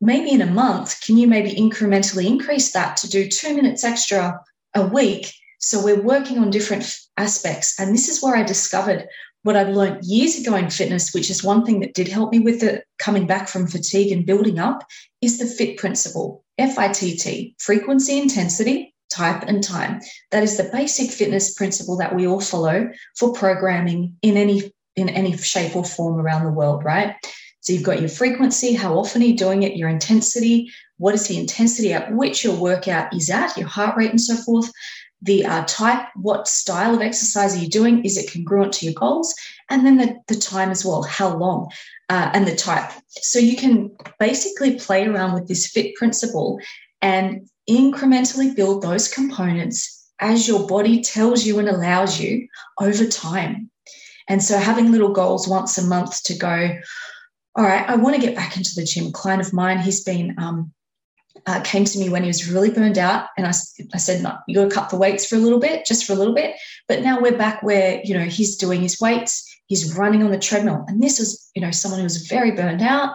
[0.00, 4.40] Maybe in a month, can you maybe incrementally increase that to do two minutes extra
[4.74, 5.30] a week?
[5.58, 7.78] So we're working on different aspects.
[7.78, 9.06] And this is where I discovered
[9.42, 12.40] what I'd learned years ago in fitness, which is one thing that did help me
[12.40, 14.84] with the coming back from fatigue and building up,
[15.20, 20.00] is the FIT principle F I T T, frequency, intensity, type, and time.
[20.30, 25.08] That is the basic fitness principle that we all follow for programming in any in
[25.08, 27.16] any shape or form around the world, right?
[27.60, 31.28] So you've got your frequency, how often are you doing it, your intensity, what is
[31.28, 34.70] the intensity at which your workout is at, your heart rate, and so forth
[35.22, 38.04] the uh, type, what style of exercise are you doing?
[38.04, 39.34] Is it congruent to your goals?
[39.68, 41.70] And then the, the time as well, how long,
[42.08, 42.90] uh, and the type.
[43.08, 46.58] So you can basically play around with this fit principle
[47.02, 52.46] and incrementally build those components as your body tells you and allows you
[52.80, 53.70] over time.
[54.28, 56.70] And so having little goals once a month to go,
[57.56, 59.08] all right, I want to get back into the gym.
[59.08, 60.72] A client of mine, he's been um,
[61.46, 63.28] uh, came to me when he was really burned out.
[63.36, 63.52] And I,
[63.94, 66.12] I said no you got to cut the weights for a little bit just for
[66.12, 66.56] a little bit.
[66.88, 70.38] But now we're back where you know he's doing his weights he's running on the
[70.38, 70.84] treadmill.
[70.88, 73.14] And this was you know someone who was very burned out.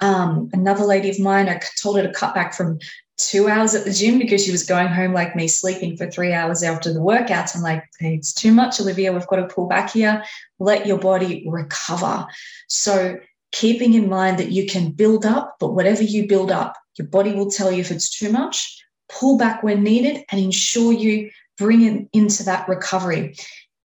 [0.00, 2.80] Um, another lady of mine i told her to cut back from
[3.16, 6.32] two hours at the gym because she was going home like me sleeping for three
[6.32, 7.56] hours after the workouts.
[7.56, 9.12] I'm like hey, it's too much olivia.
[9.12, 10.22] We've got to pull back here.
[10.58, 12.26] Let your body recover.
[12.68, 13.16] So
[13.52, 17.32] keeping in mind that you can build up but whatever you build up your body
[17.32, 21.82] will tell you if it's too much, pull back when needed, and ensure you bring
[21.82, 23.36] it into that recovery.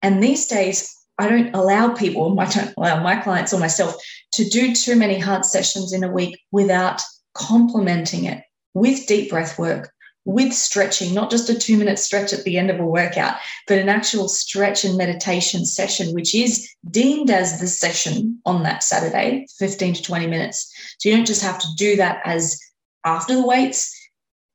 [0.02, 3.96] And these days, I don't allow people, I don't allow my clients or myself
[4.32, 7.02] to do too many hard sessions in a week without
[7.34, 8.42] complementing it
[8.74, 9.90] with deep breath work,
[10.24, 13.78] with stretching, not just a two minute stretch at the end of a workout, but
[13.78, 19.46] an actual stretch and meditation session, which is deemed as the session on that Saturday,
[19.58, 20.72] 15 to 20 minutes.
[20.98, 22.60] So you don't just have to do that as
[23.08, 23.94] after the weights.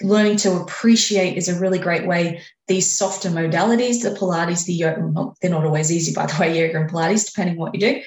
[0.01, 2.41] Learning to appreciate is a really great way.
[2.67, 6.81] These softer modalities, the Pilates, the yoga, they're not always easy, by the way, yoga
[6.81, 8.01] and Pilates, depending on what you do.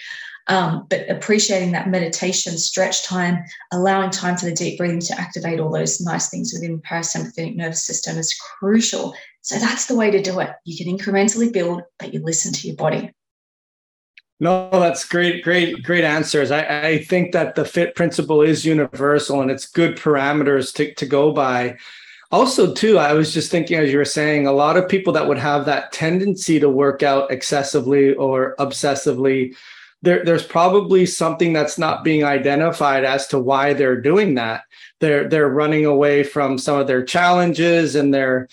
[0.49, 5.59] Um, but appreciating that meditation, stretch time, allowing time for the deep breathing to activate
[5.59, 9.15] all those nice things within the parasympathetic nervous system is crucial.
[9.41, 10.51] So that's the way to do it.
[10.65, 13.13] You can incrementally build, but you listen to your body.
[14.39, 16.51] No, that's great, great, great answers.
[16.51, 21.07] I, I think that the fit principle is universal and it's good parameters to, to
[21.07, 21.79] go by.
[22.31, 25.27] Also, too, I was just thinking as you were saying, a lot of people that
[25.27, 29.57] would have that tendency to work out excessively or obsessively,
[30.03, 34.65] there, there's probably something that's not being identified as to why they're doing that.
[35.01, 38.49] They're they're running away from some of their challenges and they're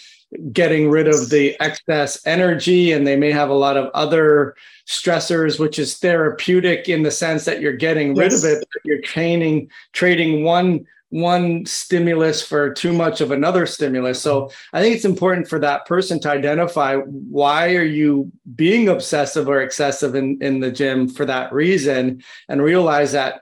[0.52, 4.56] getting rid of the excess energy and they may have a lot of other
[4.88, 8.43] stressors which is therapeutic in the sense that you're getting rid yes.
[8.43, 14.50] of it you're training trading one one stimulus for too much of another stimulus so
[14.74, 19.62] i think it's important for that person to identify why are you being obsessive or
[19.62, 23.41] excessive in, in the gym for that reason and realize that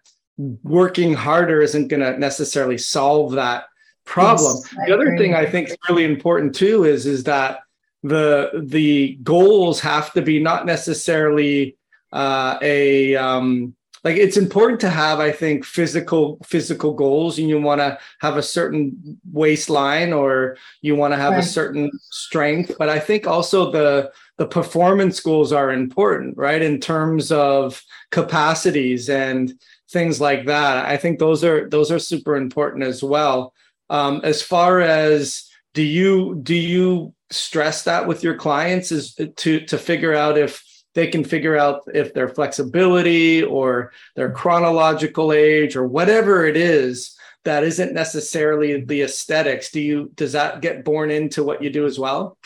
[0.63, 3.65] working harder isn't going to necessarily solve that
[4.06, 4.58] problem.
[4.58, 7.60] Yes, the other thing I think is really important too is is that
[8.04, 11.78] the the goals have to be not necessarily
[12.12, 17.62] uh, a um, like it's important to have i think physical physical goals and you
[17.62, 21.44] want to have a certain waistline or you want to have right.
[21.44, 26.80] a certain strength but i think also the the performance goals are important right in
[26.80, 29.54] terms of capacities and
[29.92, 33.54] things like that i think those are those are super important as well
[33.91, 39.60] um, as far as do you do you stress that with your clients is to
[39.65, 40.63] to figure out if
[40.95, 47.15] they can figure out if their flexibility or their chronological age or whatever it is
[47.43, 51.86] that isn't necessarily the aesthetics do you does that get born into what you do
[51.86, 52.38] as well?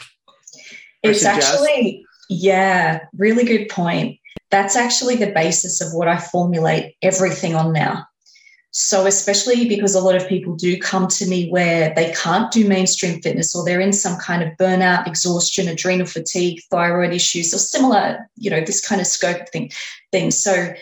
[1.03, 4.19] It's actually yeah really good point.
[4.49, 8.05] That's actually the basis of what i formulate everything on now
[8.77, 12.67] so, especially because a lot of people do come to me where they can't do
[12.67, 17.57] mainstream fitness or they're in some kind of burnout, exhaustion, adrenal fatigue, thyroid issues, or
[17.57, 19.71] similar, you know, this kind of scope thing.
[20.11, 20.29] thing.
[20.29, 20.73] So,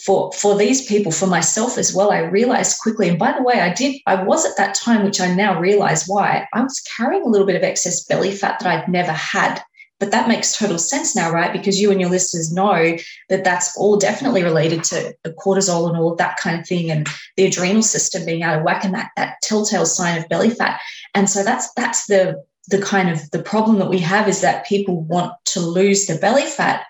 [0.00, 3.08] for for these people, for myself as well, I realized quickly.
[3.08, 6.06] And by the way, I did, I was at that time, which I now realize
[6.06, 9.60] why I was carrying a little bit of excess belly fat that I'd never had
[10.02, 11.52] but that makes total sense now, right?
[11.52, 12.96] Because you and your listeners know
[13.28, 16.90] that that's all definitely related to the cortisol and all of that kind of thing,
[16.90, 20.50] and the adrenal system being out of whack, and that that telltale sign of belly
[20.50, 20.80] fat.
[21.14, 24.66] And so that's that's the the kind of the problem that we have is that
[24.66, 26.84] people want to lose the belly fat,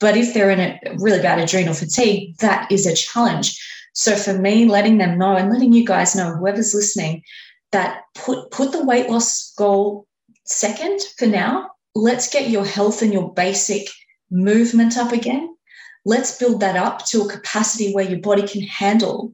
[0.00, 3.64] but if they're in a really bad adrenal fatigue, that is a challenge.
[3.92, 7.22] So for me, letting them know and letting you guys know, whoever's listening,
[7.70, 10.08] that put put the weight loss goal
[10.46, 13.88] second for now let's get your health and your basic
[14.30, 15.56] movement up again.
[16.04, 19.32] Let's build that up to a capacity where your body can handle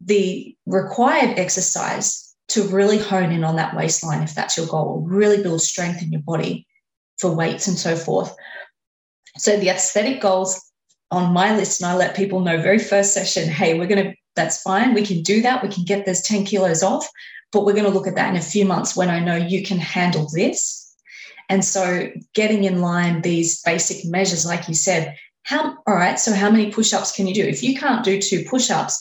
[0.00, 5.42] the required exercise to really hone in on that waistline if that's your goal, really
[5.42, 6.66] build strength in your body
[7.18, 8.34] for weights and so forth.
[9.38, 10.60] So the aesthetic goals
[11.10, 14.62] on my list, and I let people know very first session, hey, we're to, that's
[14.62, 14.94] fine.
[14.94, 15.62] We can do that.
[15.62, 17.08] We can get those 10 kilos off,
[17.50, 19.78] but we're to look at that in a few months when I know you can
[19.78, 20.81] handle this
[21.52, 26.32] and so getting in line these basic measures, like you said, how all right, so
[26.32, 27.44] how many push-ups can you do?
[27.44, 28.98] If you can't do two push-ups,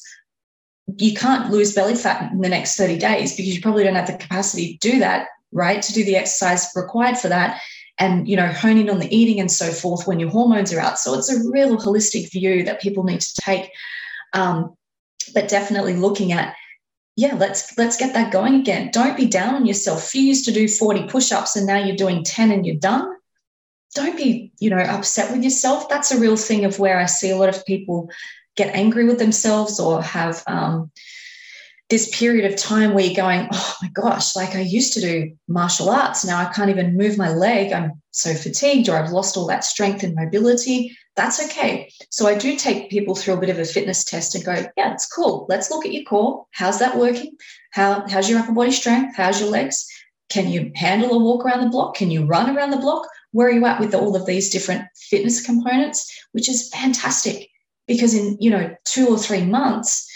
[0.97, 4.07] you can't lose belly fat in the next 30 days because you probably don't have
[4.07, 5.81] the capacity to do that, right?
[5.81, 7.61] To do the exercise required for that
[7.99, 10.97] and you know honing on the eating and so forth when your hormones are out
[10.97, 13.69] so it's a real holistic view that people need to take
[14.33, 14.73] um,
[15.33, 16.55] but definitely looking at
[17.15, 18.89] yeah, let's let's get that going again.
[18.91, 20.07] Don't be down on yourself.
[20.07, 23.15] If you used to do 40 push-ups and now you're doing 10 and you're done,
[23.93, 25.89] don't be, you know, upset with yourself.
[25.89, 28.09] That's a real thing of where I see a lot of people
[28.55, 30.91] get angry with themselves or have um,
[31.89, 35.35] this period of time where you're going, oh my gosh, like I used to do
[35.47, 36.25] martial arts.
[36.25, 37.73] Now I can't even move my leg.
[37.73, 40.97] I'm so fatigued or I've lost all that strength and mobility.
[41.15, 41.91] That's okay.
[42.09, 44.93] So I do take people through a bit of a fitness test and go, yeah,
[44.93, 45.45] it's cool.
[45.49, 46.45] Let's look at your core.
[46.51, 47.35] How's that working?
[47.71, 49.17] How, how's your upper body strength?
[49.17, 49.85] How's your legs?
[50.29, 51.95] Can you handle a walk around the block?
[51.95, 53.07] Can you run around the block?
[53.31, 56.09] Where are you at with all of these different fitness components?
[56.31, 57.49] Which is fantastic
[57.87, 60.07] because in, you know, two or three months,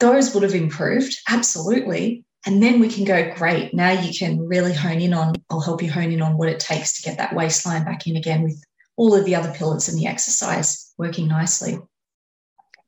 [0.00, 4.74] those would have improved absolutely and then we can go great now you can really
[4.74, 7.34] hone in on i'll help you hone in on what it takes to get that
[7.34, 8.62] waistline back in again with
[8.96, 11.78] all of the other pillars in the exercise working nicely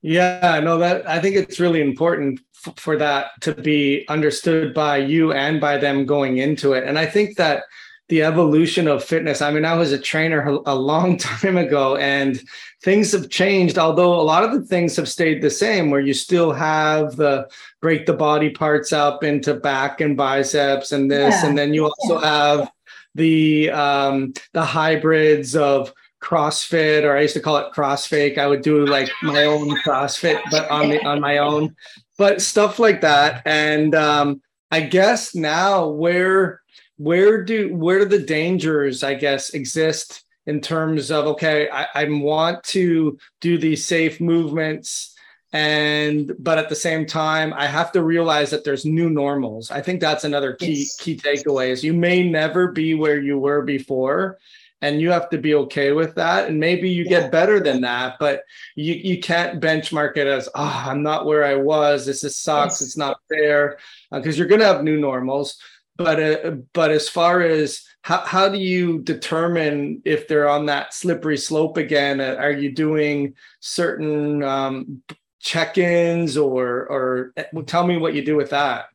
[0.02, 4.96] yeah no that i think it's really important f- for that to be understood by
[4.96, 7.64] you and by them going into it and i think that
[8.08, 9.42] the evolution of fitness.
[9.42, 12.42] I mean, I was a trainer a long time ago and
[12.82, 16.14] things have changed, although a lot of the things have stayed the same, where you
[16.14, 17.48] still have the
[17.80, 21.34] break the body parts up into back and biceps and this.
[21.34, 21.48] Yeah.
[21.48, 22.26] And then you also yeah.
[22.26, 22.72] have
[23.14, 28.38] the um the hybrids of CrossFit, or I used to call it CrossFake.
[28.38, 31.76] I would do like my own CrossFit, but on the on my own,
[32.16, 33.42] but stuff like that.
[33.46, 36.60] And um I guess now where
[36.98, 42.04] where do where do the dangers i guess exist in terms of okay I, I
[42.08, 45.14] want to do these safe movements
[45.52, 49.80] and but at the same time i have to realize that there's new normals i
[49.80, 50.96] think that's another key yes.
[50.96, 54.36] key takeaway is you may never be where you were before
[54.80, 56.48] and you have to be okay with that.
[56.48, 57.20] And maybe you yeah.
[57.20, 58.42] get better than that but
[58.76, 62.06] you you can't benchmark it as oh i'm not where i was.
[62.06, 62.80] This is sucks.
[62.80, 62.82] Yes.
[62.82, 63.78] it's not fair
[64.10, 65.58] because uh, you're going to have new normals.
[65.96, 70.94] But uh, but as far as how, how do you determine if they're on that
[70.94, 72.20] slippery slope again?
[72.20, 75.02] Uh, are you doing certain um,
[75.40, 78.86] check-ins or or eh, tell me what you do with that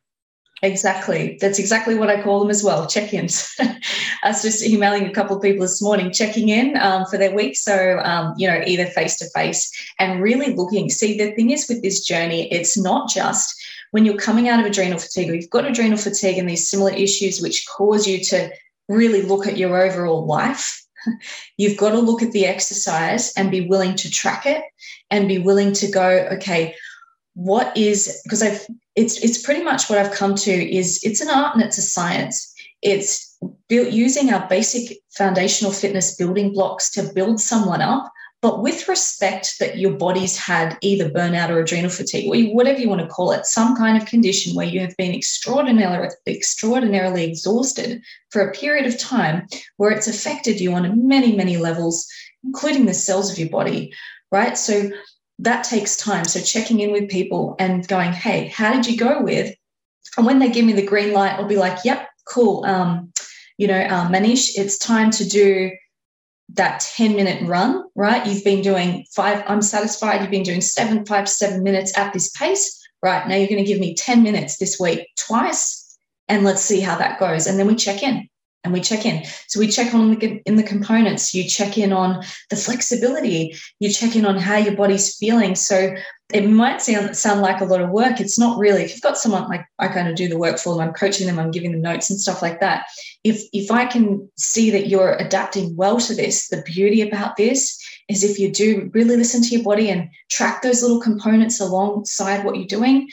[0.64, 1.36] Exactly.
[1.42, 3.54] That's exactly what I call them as well check ins.
[3.60, 7.34] I was just emailing a couple of people this morning, checking in um, for their
[7.34, 7.54] week.
[7.54, 10.88] So, um, you know, either face to face and really looking.
[10.88, 13.54] See, the thing is with this journey, it's not just
[13.90, 16.92] when you're coming out of adrenal fatigue or you've got adrenal fatigue and these similar
[16.92, 18.50] issues which cause you to
[18.88, 20.82] really look at your overall life.
[21.58, 24.64] You've got to look at the exercise and be willing to track it
[25.10, 26.74] and be willing to go, okay,
[27.34, 28.66] what is because I've
[28.96, 31.82] it's it's pretty much what I've come to is it's an art and it's a
[31.82, 32.52] science.
[32.80, 33.36] It's
[33.68, 38.10] built using our basic foundational fitness building blocks to build someone up,
[38.40, 42.88] but with respect that your body's had either burnout or adrenal fatigue, or whatever you
[42.88, 48.02] want to call it, some kind of condition where you have been extraordinarily extraordinarily exhausted
[48.30, 49.46] for a period of time
[49.78, 52.06] where it's affected you on many many levels,
[52.44, 53.92] including the cells of your body,
[54.30, 54.56] right?
[54.56, 54.90] So
[55.40, 56.24] that takes time.
[56.24, 59.54] So checking in with people and going, hey, how did you go with?
[60.16, 62.64] And when they give me the green light, I'll be like, yep, cool.
[62.64, 63.12] Um,
[63.58, 65.72] you know, uh, Manish, it's time to do
[66.54, 68.26] that 10 minute run, right?
[68.26, 70.20] You've been doing five, I'm satisfied.
[70.20, 72.80] You've been doing seven, five to seven minutes at this pace.
[73.02, 73.26] Right.
[73.28, 76.96] Now you're going to give me 10 minutes this week twice, and let's see how
[76.96, 77.46] that goes.
[77.46, 78.28] And then we check in
[78.64, 79.24] and we check in.
[79.46, 81.34] So we check on the, in the components.
[81.34, 83.54] You check in on the flexibility.
[83.78, 85.54] You check in on how your body's feeling.
[85.54, 85.94] So
[86.32, 88.20] it might sound sound like a lot of work.
[88.20, 88.82] It's not really.
[88.82, 91.26] If you've got someone like I kind of do the work for them, I'm coaching
[91.26, 92.86] them, I'm giving them notes and stuff like that.
[93.22, 97.78] If if I can see that you're adapting well to this, the beauty about this
[98.08, 102.44] is if you do really listen to your body and track those little components alongside
[102.44, 103.08] what you're doing,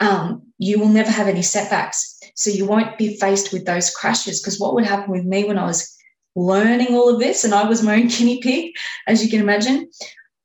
[0.00, 2.18] um, you will never have any setbacks.
[2.34, 4.40] So you won't be faced with those crashes.
[4.40, 5.94] Because what would happen with me when I was
[6.34, 8.72] learning all of this and I was my own guinea pig,
[9.06, 9.88] as you can imagine,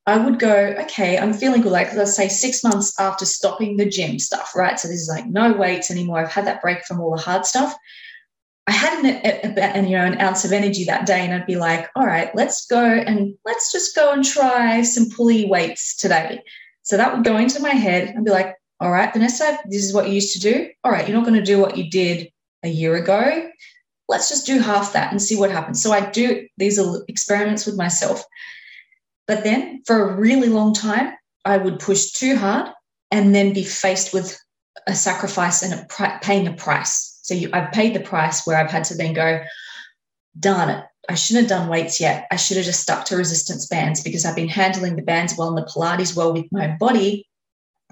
[0.05, 1.71] I would go, okay, I'm feeling good.
[1.71, 4.79] Like let's say six months after stopping the gym stuff, right?
[4.79, 6.19] So this is like no weights anymore.
[6.19, 7.75] I've had that break from all the hard stuff.
[8.67, 11.55] I had an, an, you know an ounce of energy that day, and I'd be
[11.55, 16.41] like, all right, let's go and let's just go and try some pulley weights today.
[16.83, 19.93] So that would go into my head and be like, all right, Vanessa, this is
[19.93, 20.69] what you used to do.
[20.83, 22.31] All right, you're not going to do what you did
[22.63, 23.49] a year ago.
[24.07, 25.81] Let's just do half that and see what happens.
[25.83, 28.23] So I do these experiments with myself.
[29.27, 31.13] But then for a really long time,
[31.45, 32.71] I would push too hard
[33.11, 34.37] and then be faced with
[34.87, 37.19] a sacrifice and a paying a price.
[37.21, 39.43] So you, I've paid the price where I've had to then go,
[40.39, 42.27] darn it, I shouldn't have done weights yet.
[42.31, 45.49] I should have just stuck to resistance bands because I've been handling the bands well
[45.49, 47.28] and the Pilates well with my body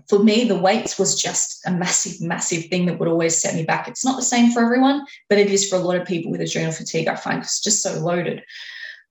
[0.10, 3.64] for me, the weights was just a massive, massive thing that would always set me
[3.64, 3.88] back.
[3.88, 6.42] It's not the same for everyone, but it is for a lot of people with
[6.42, 8.44] adrenal fatigue, I find, it's just so loaded.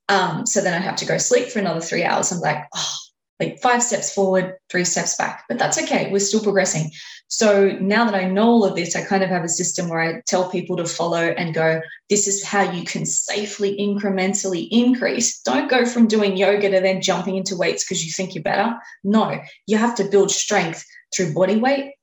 [0.09, 2.33] Um, so then I'd have to go sleep for another three hours.
[2.33, 2.97] I'm like, oh,
[3.41, 5.45] like five steps forward, three steps back.
[5.49, 6.11] But that's okay.
[6.11, 6.91] We're still progressing.
[7.29, 10.01] So now that I know all of this, I kind of have a system where
[10.01, 15.41] I tell people to follow and go, this is how you can safely, incrementally increase.
[15.43, 18.77] Don't go from doing yoga to then jumping into weights because you think you're better.
[19.05, 20.85] No, you have to build strength
[21.15, 21.95] through body weight,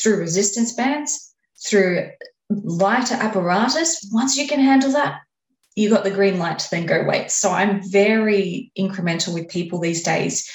[0.00, 1.34] through resistance bands,
[1.66, 2.10] through
[2.50, 4.08] lighter apparatus.
[4.12, 5.20] Once you can handle that,
[5.74, 7.34] you got the green light to then go weights.
[7.34, 10.50] So I'm very incremental with people these days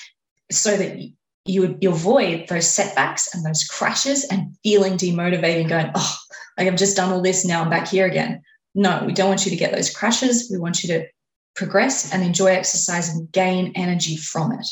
[0.52, 0.98] so that
[1.46, 6.18] you, you avoid those setbacks and those crashes and feeling demotivated and going, oh,
[6.58, 8.42] like I've just done all this, now I'm back here again.
[8.76, 10.50] No, we don't want you to get those crashes.
[10.52, 11.08] We want you to
[11.56, 14.66] progress and enjoy exercise and gain energy from it.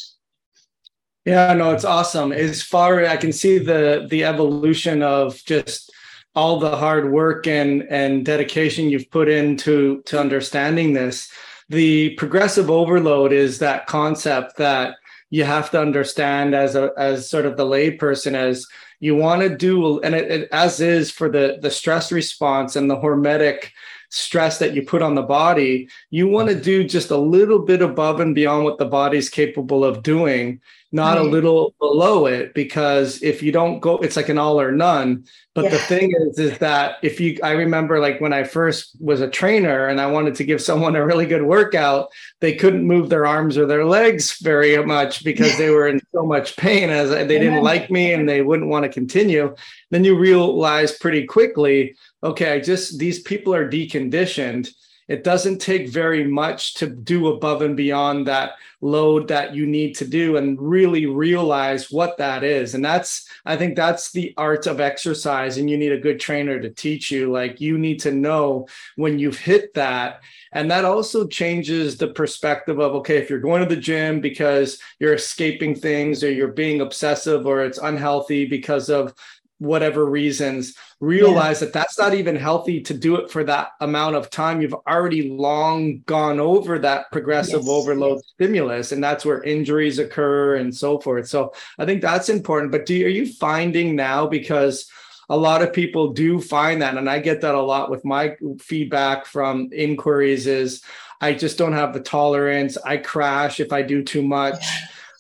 [1.26, 2.32] Yeah, no, it's awesome.
[2.32, 5.92] As far I can see the the evolution of just
[6.36, 11.30] all the hard work and and dedication you've put into to understanding this.
[11.68, 14.96] The progressive overload is that concept that
[15.30, 18.66] you have to understand as a as sort of the layperson as
[19.00, 22.90] you want to do and it, it, as is for the the stress response and
[22.90, 23.70] the hormetic
[24.10, 27.82] stress that you put on the body you want to do just a little bit
[27.82, 30.60] above and beyond what the body's capable of doing
[30.92, 31.26] not right.
[31.26, 35.26] a little below it because if you don't go it's like an all or none.
[35.54, 35.72] But yeah.
[35.72, 39.30] the thing is is that if you i remember like when i first was a
[39.30, 42.10] trainer and i wanted to give someone a really good workout
[42.40, 46.26] they couldn't move their arms or their legs very much because they were in so
[46.26, 49.54] much pain as they didn't like me and they wouldn't want to continue.
[49.92, 54.70] Then you realize pretty quickly okay i just these people are deconditioned
[55.10, 58.52] it doesn't take very much to do above and beyond that
[58.82, 62.76] load that you need to do and really realize what that is.
[62.76, 65.58] And that's, I think that's the art of exercise.
[65.58, 67.32] And you need a good trainer to teach you.
[67.32, 70.22] Like you need to know when you've hit that.
[70.52, 74.80] And that also changes the perspective of, okay, if you're going to the gym because
[75.00, 79.14] you're escaping things or you're being obsessive or it's unhealthy because of
[79.60, 81.66] whatever reasons realize yeah.
[81.66, 85.30] that that's not even healthy to do it for that amount of time you've already
[85.30, 87.70] long gone over that progressive yes.
[87.70, 88.32] overload yes.
[88.34, 92.86] stimulus and that's where injuries occur and so forth so i think that's important but
[92.86, 94.90] do you, are you finding now because
[95.28, 98.36] a lot of people do find that and i get that a lot with my
[98.60, 100.82] feedback from inquiries is
[101.20, 104.66] i just don't have the tolerance i crash if i do too much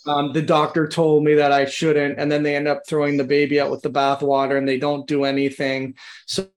[0.09, 3.23] um, the doctor told me that I shouldn't, and then they end up throwing the
[3.23, 5.95] baby out with the bathwater and they don't do anything.
[6.25, 6.49] So,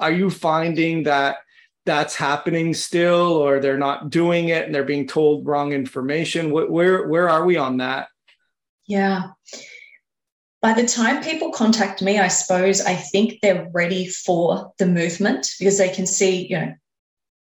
[0.00, 1.38] are you finding that
[1.84, 6.50] that's happening still, or they're not doing it and they're being told wrong information?
[6.50, 8.08] Where where are we on that?
[8.86, 9.30] Yeah.
[10.62, 15.46] By the time people contact me, I suppose I think they're ready for the movement
[15.58, 16.74] because they can see, you know,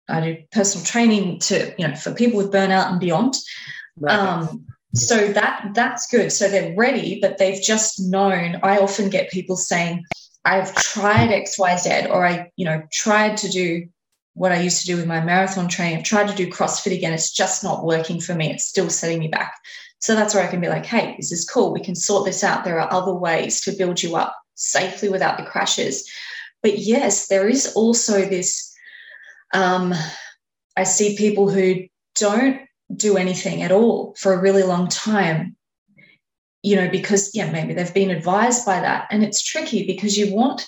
[0.10, 3.36] I do personal training to, you know, for people with burnout and beyond.
[4.00, 4.18] Right.
[4.18, 4.66] Um,
[4.96, 6.32] so that that's good.
[6.32, 8.60] So they're ready but they've just known.
[8.64, 10.04] I often get people saying
[10.46, 13.88] i've tried xyz or i you know tried to do
[14.34, 16.00] what i used to do with my marathon training.
[16.00, 17.14] I've tried to do crossfit again.
[17.14, 18.52] It's just not working for me.
[18.52, 19.54] It's still setting me back.
[20.00, 21.74] So that's where i can be like hey this is cool.
[21.74, 22.64] We can sort this out.
[22.64, 26.10] There are other ways to build you up safely without the crashes.
[26.62, 28.74] But yes there is also this
[29.54, 29.94] um,
[30.76, 31.86] i see people who
[32.16, 32.62] don't
[32.96, 35.56] do anything at all for a really long time
[36.64, 39.08] you know because yeah maybe they've been advised by that.
[39.12, 40.66] And it's tricky because you want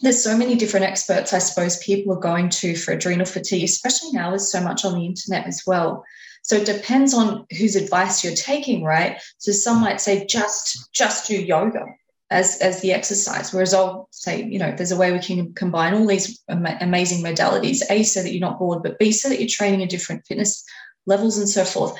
[0.00, 4.10] there's so many different experts i suppose people are going to for adrenal fatigue especially
[4.12, 6.04] now there's so much on the internet as well.
[6.42, 9.20] So it depends on whose advice you're taking right?
[9.38, 11.84] So some might say just just do yoga
[12.30, 15.94] as as the exercise whereas i'll say you know there's a way we can combine
[15.94, 19.38] all these am- amazing modalities a so that you're not bored but b so that
[19.38, 20.64] you're training a different fitness
[21.06, 21.98] levels and so forth.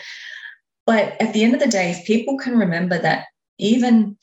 [0.87, 3.27] But at the end of the day, if people can remember that
[3.59, 4.17] even,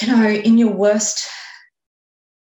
[0.00, 1.28] you know, in your worst,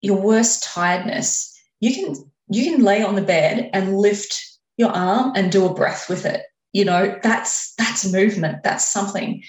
[0.01, 4.39] your worst tiredness, you can you can lay on the bed and lift
[4.77, 6.43] your arm and do a breath with it.
[6.73, 8.63] You know, that's that's movement.
[8.63, 9.43] That's something.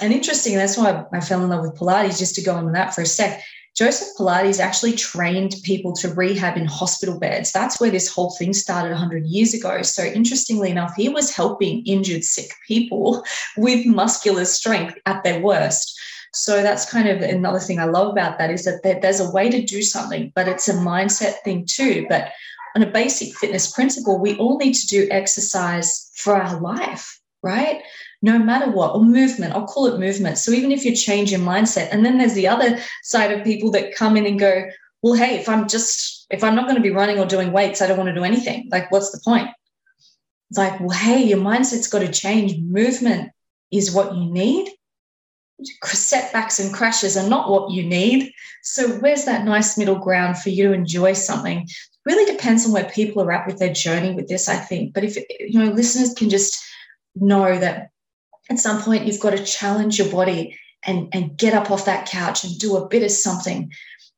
[0.00, 2.94] And interesting, that's why I fell in love with Pilates, just to go on that
[2.94, 3.42] for a sec.
[3.74, 7.52] Joseph Pilates actually trained people to rehab in hospital beds.
[7.52, 9.80] That's where this whole thing started 100 years ago.
[9.80, 13.24] So, interestingly enough, he was helping injured, sick people
[13.56, 15.98] with muscular strength at their worst.
[16.34, 19.50] So, that's kind of another thing I love about that is that there's a way
[19.50, 22.04] to do something, but it's a mindset thing too.
[22.10, 22.30] But
[22.76, 27.82] on a basic fitness principle, we all need to do exercise for our life, right?
[28.22, 29.52] No matter what, or movement.
[29.52, 30.38] I'll call it movement.
[30.38, 33.70] So even if you change your mindset, and then there's the other side of people
[33.72, 34.64] that come in and go,
[35.02, 37.82] well, hey, if I'm just, if I'm not going to be running or doing weights,
[37.82, 38.68] I don't want to do anything.
[38.70, 39.48] Like, what's the point?
[40.50, 42.58] It's like, well, hey, your mindset's got to change.
[42.58, 43.32] Movement
[43.72, 44.70] is what you need.
[45.84, 48.32] Setbacks and crashes are not what you need.
[48.62, 51.68] So, where's that nice middle ground for you to enjoy something?
[52.04, 54.92] Really depends on where people are at with their journey with this, I think.
[54.92, 56.62] But if you know, listeners can just
[57.14, 57.91] know that
[58.52, 62.06] at some point you've got to challenge your body and, and get up off that
[62.06, 63.72] couch and do a bit of something.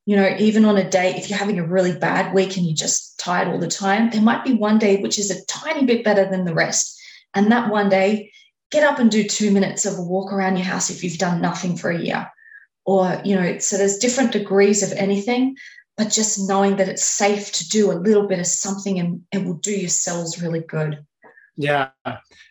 [0.05, 2.75] You know, even on a day, if you're having a really bad week and you're
[2.75, 6.03] just tired all the time, there might be one day which is a tiny bit
[6.03, 6.99] better than the rest.
[7.33, 8.31] And that one day,
[8.71, 11.41] get up and do two minutes of a walk around your house if you've done
[11.41, 12.29] nothing for a year.
[12.85, 15.55] Or, you know, so there's different degrees of anything,
[15.97, 19.43] but just knowing that it's safe to do a little bit of something and it
[19.43, 21.03] will do your cells really good.
[21.57, 21.89] Yeah,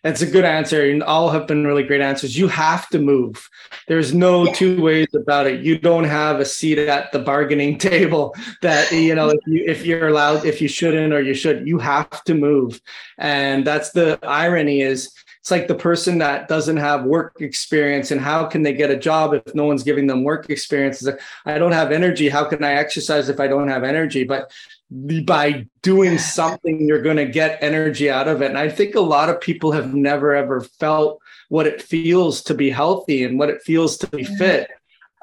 [0.03, 0.89] that's a good answer.
[0.91, 2.39] And all have been really great answers.
[2.39, 3.49] You have to move.
[3.87, 5.61] There's no two ways about it.
[5.61, 9.85] You don't have a seat at the bargaining table that, you know, if, you, if
[9.85, 12.81] you're allowed, if you shouldn't or you should, you have to move.
[13.19, 15.13] And that's the irony is
[15.45, 18.97] it's like the person that doesn't have work experience and how can they get a
[18.97, 21.03] job if no one's giving them work experience?
[21.03, 22.31] Like, I don't have energy.
[22.31, 24.25] How can I exercise if I don't have energy?
[24.25, 24.51] But
[24.91, 28.49] by doing something you're going to get energy out of it.
[28.49, 32.55] And i think a lot of people have never ever felt what it feels to
[32.55, 34.71] be healthy and what it feels to be fit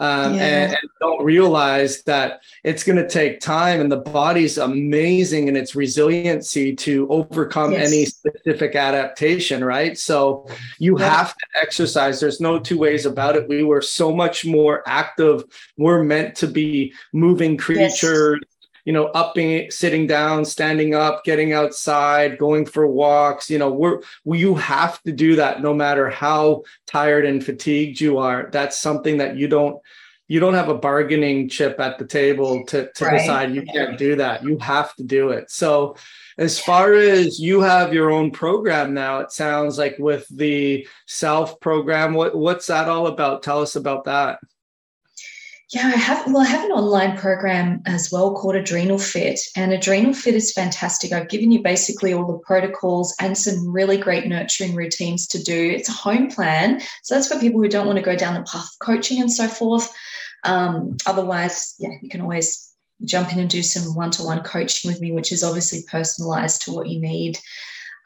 [0.01, 0.43] um, yeah.
[0.43, 5.55] and, and, don't realize that it's going to take time and the body's amazing in
[5.55, 7.87] its resiliency to overcome yes.
[7.87, 9.97] any specific adaptation right?
[9.99, 10.47] So
[10.79, 11.07] you yeah.
[11.07, 12.19] have to exercise.
[12.19, 13.47] There's no two ways about it.
[13.47, 15.43] We were so much more active.
[15.77, 18.39] We're meant to be moving creatures
[18.85, 23.49] you know, upping, sitting down, standing up, getting outside, going for walks.
[23.49, 28.17] You know, we're you have to do that no matter how tired and fatigued you
[28.17, 28.49] are.
[28.51, 29.79] That's something that you don't
[30.31, 33.19] you don't have a bargaining chip at the table to, to right.
[33.19, 34.41] decide you can't do that.
[34.41, 35.51] You have to do it.
[35.51, 35.97] So
[36.37, 41.59] as far as you have your own program now, it sounds like with the self
[41.59, 43.43] program, what what's that all about?
[43.43, 44.39] Tell us about that.
[45.71, 46.27] Yeah, I have.
[46.27, 50.51] Well, I have an online program as well called Adrenal Fit, and Adrenal Fit is
[50.51, 51.13] fantastic.
[51.13, 55.71] I've given you basically all the protocols and some really great nurturing routines to do.
[55.73, 58.41] It's a home plan, so that's for people who don't want to go down the
[58.41, 59.89] path of coaching and so forth.
[60.43, 62.73] Um, otherwise, yeah, you can always
[63.05, 66.89] jump in and do some one-to-one coaching with me, which is obviously personalized to what
[66.89, 67.39] you need.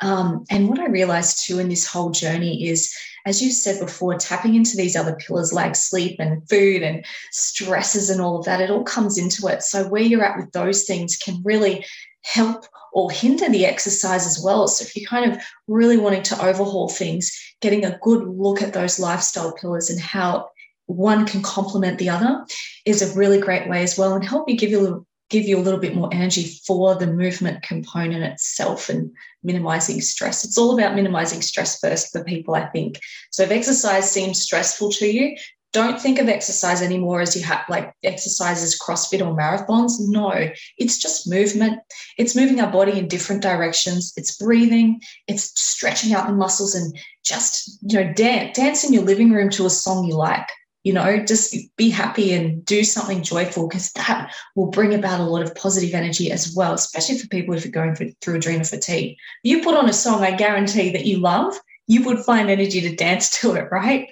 [0.02, 2.94] Um, and what I realized too in this whole journey is,
[3.26, 8.10] as you said before, tapping into these other pillars like sleep and food and stresses
[8.10, 9.64] and all of that, it all comes into it.
[9.64, 11.86] So, where you're at with those things can really
[12.24, 14.68] help or hinder the exercise as well.
[14.68, 17.32] So, if you're kind of really wanting to overhaul things,
[17.62, 20.50] getting a good look at those lifestyle pillars and how
[20.88, 22.46] one can complement the other
[22.86, 25.62] is a really great way as well and help you give you give you a
[25.62, 29.12] little bit more energy for the movement component itself and
[29.44, 30.44] minimizing stress.
[30.44, 33.00] It's all about minimizing stress first for people, I think.
[33.32, 35.36] So if exercise seems stressful to you,
[35.74, 39.94] don't think of exercise anymore as you have like exercises, CrossFit or marathons.
[40.00, 41.80] No, it's just movement.
[42.18, 44.14] It's moving our body in different directions.
[44.16, 45.02] It's breathing.
[45.28, 49.50] It's stretching out the muscles and just, you know, dance, dance in your living room
[49.50, 50.48] to a song you like
[50.86, 55.24] you know just be happy and do something joyful because that will bring about a
[55.24, 58.64] lot of positive energy as well especially for people if you're going for, through adrenal
[58.64, 59.18] fatigue.
[59.44, 61.56] You put on a song i guarantee that you love
[61.88, 64.10] you would find energy to dance to it right?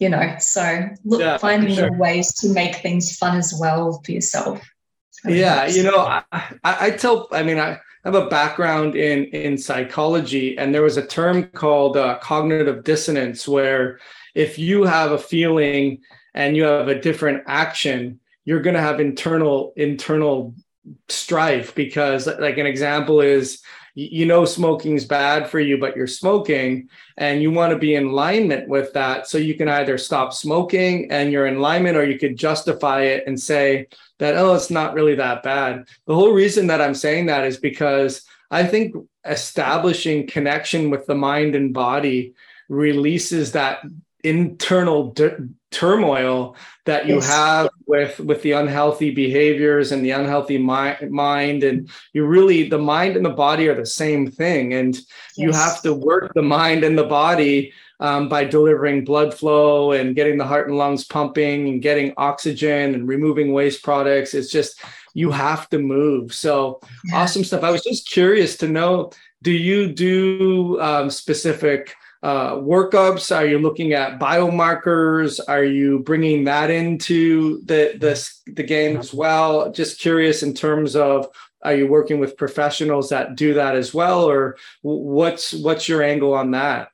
[0.00, 1.92] You know so look yeah, finding sure.
[1.92, 4.60] ways to make things fun as well for yourself.
[5.24, 6.00] Yeah you know
[6.32, 10.96] I, I tell i mean i have a background in in psychology and there was
[10.96, 14.00] a term called uh, cognitive dissonance where
[14.34, 16.02] if you have a feeling
[16.34, 20.54] and you have a different action, you're going to have internal internal
[21.08, 23.62] strife because like an example is
[23.94, 28.06] you know smoking's bad for you but you're smoking and you want to be in
[28.06, 29.28] alignment with that.
[29.28, 33.24] So you can either stop smoking and you're in alignment or you could justify it
[33.26, 33.86] and say
[34.18, 35.86] that oh it's not really that bad.
[36.06, 41.14] The whole reason that i'm saying that is because i think establishing connection with the
[41.14, 42.34] mind and body
[42.68, 43.84] releases that
[44.24, 45.30] internal d-
[45.70, 46.56] turmoil
[46.86, 47.26] that you yes.
[47.26, 52.78] have with with the unhealthy behaviors and the unhealthy mi- mind and you really the
[52.78, 55.06] mind and the body are the same thing and yes.
[55.36, 60.14] you have to work the mind and the body um, by delivering blood flow and
[60.14, 64.80] getting the heart and lungs pumping and getting oxygen and removing waste products it's just
[65.12, 66.80] you have to move so
[67.12, 69.10] awesome stuff i was just curious to know
[69.42, 71.94] do you do um, specific
[72.24, 73.36] uh, workups?
[73.36, 75.38] Are you looking at biomarkers?
[75.46, 79.70] Are you bringing that into the, the the game as well?
[79.70, 81.28] Just curious in terms of
[81.62, 86.32] are you working with professionals that do that as well, or what's what's your angle
[86.32, 86.88] on that?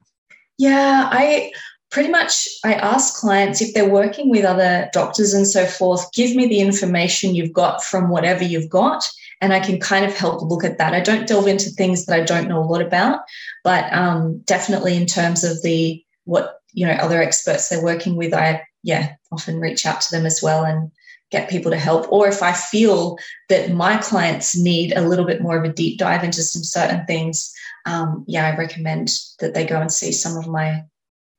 [0.58, 1.52] Yeah, I
[1.92, 6.34] pretty much I ask clients if they're working with other doctors and so forth, give
[6.34, 9.08] me the information you've got from whatever you've got
[9.40, 10.94] and I can kind of help look at that.
[10.94, 13.20] I don't delve into things that I don't know a lot about,
[13.64, 18.34] but um, definitely in terms of the what you know other experts they're working with,
[18.34, 20.90] I yeah often reach out to them as well and
[21.30, 22.10] get people to help.
[22.12, 23.16] Or if I feel
[23.48, 27.06] that my clients need a little bit more of a deep dive into some certain
[27.06, 27.52] things,
[27.86, 30.82] um, yeah, I recommend that they go and see some of my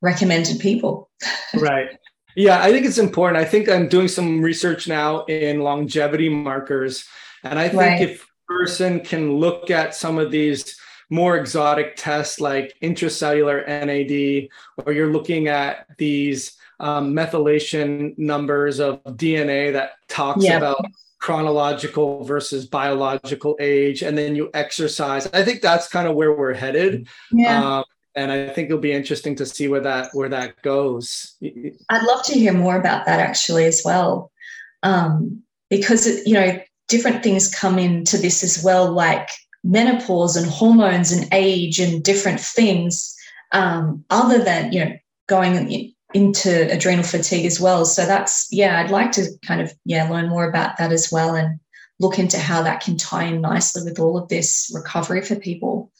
[0.00, 1.10] recommended people.
[1.54, 1.90] right.
[2.34, 3.36] Yeah, I think it's important.
[3.36, 7.04] I think I'm doing some research now in longevity markers
[7.42, 8.00] and I think right.
[8.00, 10.78] if a person can look at some of these
[11.10, 14.48] more exotic tests like intracellular NAD,
[14.84, 20.58] or you're looking at these um, methylation numbers of DNA that talks yep.
[20.58, 20.84] about
[21.18, 25.26] chronological versus biological age, and then you exercise.
[25.32, 27.08] I think that's kind of where we're headed.
[27.30, 27.78] Yeah.
[27.78, 27.84] Um,
[28.14, 31.36] and I think it'll be interesting to see where that where that goes.
[31.88, 34.32] I'd love to hear more about that actually as well,
[34.82, 39.28] um, because it, you know different things come into this as well, like
[39.64, 43.14] menopause and hormones and age and different things,
[43.52, 44.92] um, other than, you know,
[45.28, 47.84] going into adrenal fatigue as well.
[47.84, 51.34] So that's, yeah, I'd like to kind of, yeah, learn more about that as well
[51.34, 51.58] and
[52.00, 55.90] look into how that can tie in nicely with all of this recovery for people.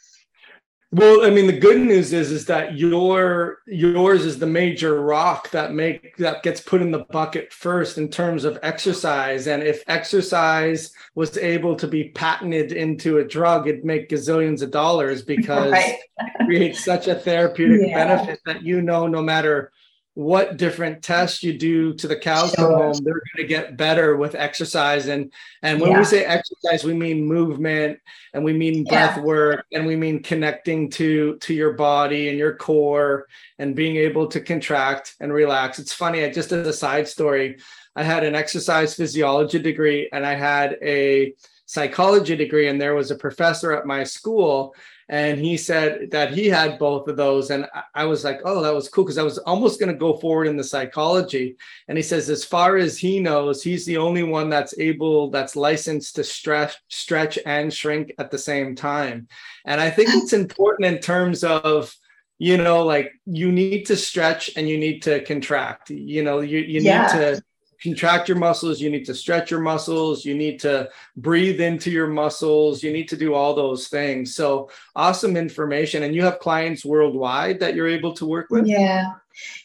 [0.95, 5.51] Well, I mean, the good news is is that your yours is the major rock
[5.53, 9.47] that make that gets put in the bucket first in terms of exercise.
[9.47, 14.71] And if exercise was able to be patented into a drug, it'd make gazillions of
[14.71, 15.97] dollars because right.
[16.19, 17.95] it creates such a therapeutic yeah.
[17.95, 19.73] benefit that you know no matter
[20.15, 22.69] what different tests you do to the cows sure.
[22.69, 25.07] home, they're going to get better with exercise.
[25.07, 25.33] And
[25.63, 25.99] and when yeah.
[25.99, 27.99] we say exercise, we mean movement,
[28.35, 29.23] and we mean breath yeah.
[29.23, 33.27] work, and we mean connecting to to your body and your core,
[33.59, 35.79] and being able to contract and relax.
[35.79, 36.25] It's funny.
[36.25, 37.59] I just as a side story,
[37.97, 41.33] I had an exercise physiology degree, and I had a
[41.65, 44.75] psychology degree, and there was a professor at my school
[45.09, 47.51] and he said that he had both of those.
[47.51, 50.17] And i was like oh that was cool because i was almost going to go
[50.17, 51.57] forward in the psychology.
[51.89, 55.57] And he says as far as he knows he's the only one that's able that's
[55.57, 59.29] licensed to stretch stretch and shrink at the same time.
[59.65, 61.95] And i think it's important in terms of
[62.39, 65.91] you know like you need to stretch and you need to contract.
[65.91, 67.03] You know you, you yeah.
[67.03, 67.43] need to
[67.83, 72.07] contract your muscles, you need to stretch your muscles, you need to breathe into your
[72.07, 74.35] muscles, you need to do all those things.
[74.35, 76.05] So awesome information.
[76.05, 78.67] And you have clients worldwide that you're able to work with?
[78.67, 79.13] Yeah.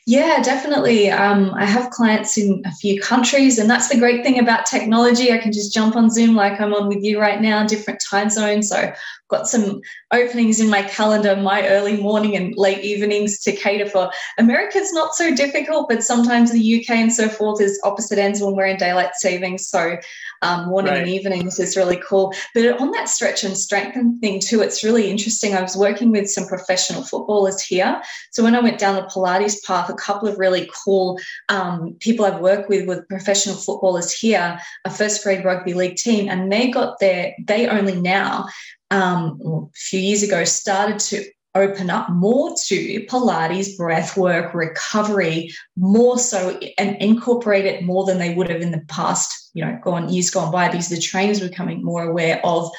[0.05, 1.11] Yeah, definitely.
[1.11, 5.33] Um, I have clients in a few countries, and that's the great thing about technology.
[5.33, 8.29] I can just jump on Zoom like I'm on with you right now, different time
[8.29, 8.69] zones.
[8.69, 8.95] So, I've
[9.27, 9.81] got some
[10.13, 14.09] openings in my calendar, my early morning and late evenings to cater for.
[14.37, 18.55] America's not so difficult, but sometimes the UK and so forth is opposite ends when
[18.55, 19.67] we're in daylight savings.
[19.67, 19.97] So,
[20.41, 21.01] um, morning right.
[21.01, 22.33] and evenings is really cool.
[22.53, 25.55] But on that stretch and strengthen thing too, it's really interesting.
[25.55, 28.01] I was working with some professional footballers here.
[28.31, 32.25] So when I went down the Pilates path, a couple of really cool um, people
[32.25, 36.69] I've worked with with professional footballers here, a first grade rugby league team, and they
[36.69, 38.45] got their, they only now
[38.91, 45.51] um, a few years ago started to open up more to Pilates, breath work, recovery,
[45.75, 49.79] more so, and incorporate it more than they would have in the past, you know,
[49.83, 52.69] gone years gone by, because the trainers were becoming more aware of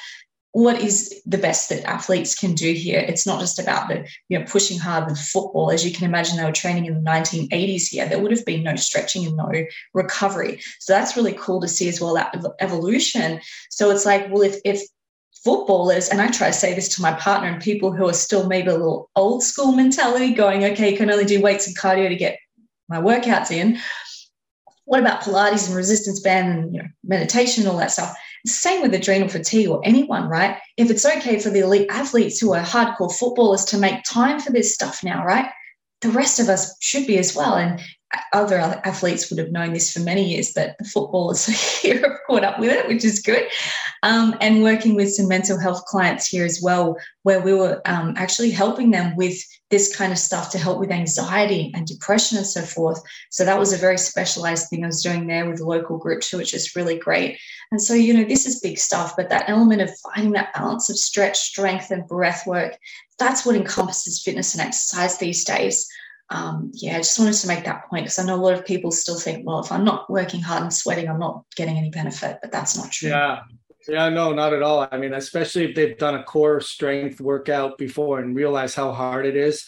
[0.53, 3.01] what is the best that athletes can do here.
[3.01, 5.70] It's not just about the, you know, pushing hard with football.
[5.70, 8.09] As you can imagine, they were training in the 1980s here.
[8.09, 9.51] There would have been no stretching and no
[9.92, 10.61] recovery.
[10.80, 13.40] So that's really cool to see as well, that evolution.
[13.70, 14.82] So it's like, well, if if
[15.44, 18.46] footballers, and I try to say this to my partner and people who are still
[18.46, 22.09] maybe a little old school mentality, going, okay, you can only do weights and cardio
[22.09, 22.38] to get
[22.88, 23.78] my workouts in.
[24.86, 28.16] What about Pilates and resistance band and you know, meditation and all that stuff?
[28.47, 30.59] Same with adrenal fatigue or anyone, right?
[30.76, 34.53] If it's okay for the elite athletes who are hardcore footballers to make time for
[34.53, 35.51] this stuff now, right?
[36.01, 37.57] The rest of us should be as well.
[37.57, 37.80] And
[38.32, 41.44] other athletes would have known this for many years, but the footballers
[41.80, 43.48] here have caught up with it, which is good.
[44.02, 48.14] Um, and working with some mental health clients here as well, where we were um,
[48.16, 49.36] actually helping them with
[49.70, 53.02] this kind of stuff to help with anxiety and depression and so forth.
[53.30, 56.22] So that was a very specialized thing I was doing there with the local group
[56.22, 57.38] too, which is really great.
[57.70, 60.88] And so, you know, this is big stuff, but that element of finding that balance
[60.88, 62.78] of stretch, strength, and breath work,
[63.18, 65.86] that's what encompasses fitness and exercise these days
[66.30, 68.66] um, yeah, I just wanted to make that point because I know a lot of
[68.66, 71.90] people still think, well, if I'm not working hard and sweating, I'm not getting any
[71.90, 73.10] benefit, but that's not true.
[73.10, 73.40] Yeah.
[73.88, 74.86] Yeah, no, not at all.
[74.90, 79.24] I mean, especially if they've done a core strength workout before and realize how hard
[79.24, 79.64] it is.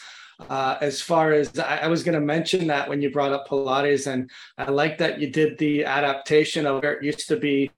[0.48, 3.48] Uh, as far as I, I was going to mention that when you brought up
[3.48, 7.70] Pilates, and I like that you did the adaptation of where it used to be,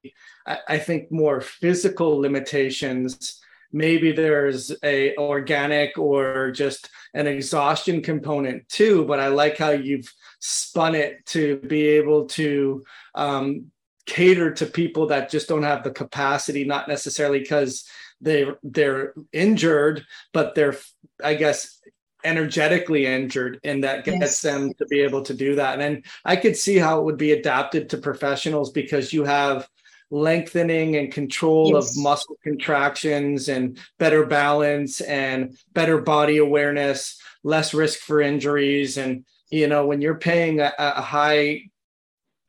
[0.46, 3.41] I, I think, more physical limitations
[3.72, 10.12] maybe there's a organic or just an exhaustion component too but i like how you've
[10.40, 13.66] spun it to be able to um,
[14.06, 17.88] cater to people that just don't have the capacity not necessarily because
[18.20, 20.76] they they're injured but they're
[21.22, 21.80] i guess
[22.24, 24.40] energetically injured and that gets yes.
[24.42, 27.16] them to be able to do that and then i could see how it would
[27.16, 29.68] be adapted to professionals because you have
[30.12, 31.96] lengthening and control yes.
[31.96, 38.98] of muscle contractions and better balance and better body awareness, less risk for injuries.
[38.98, 41.62] And, you know, when you're paying a, a high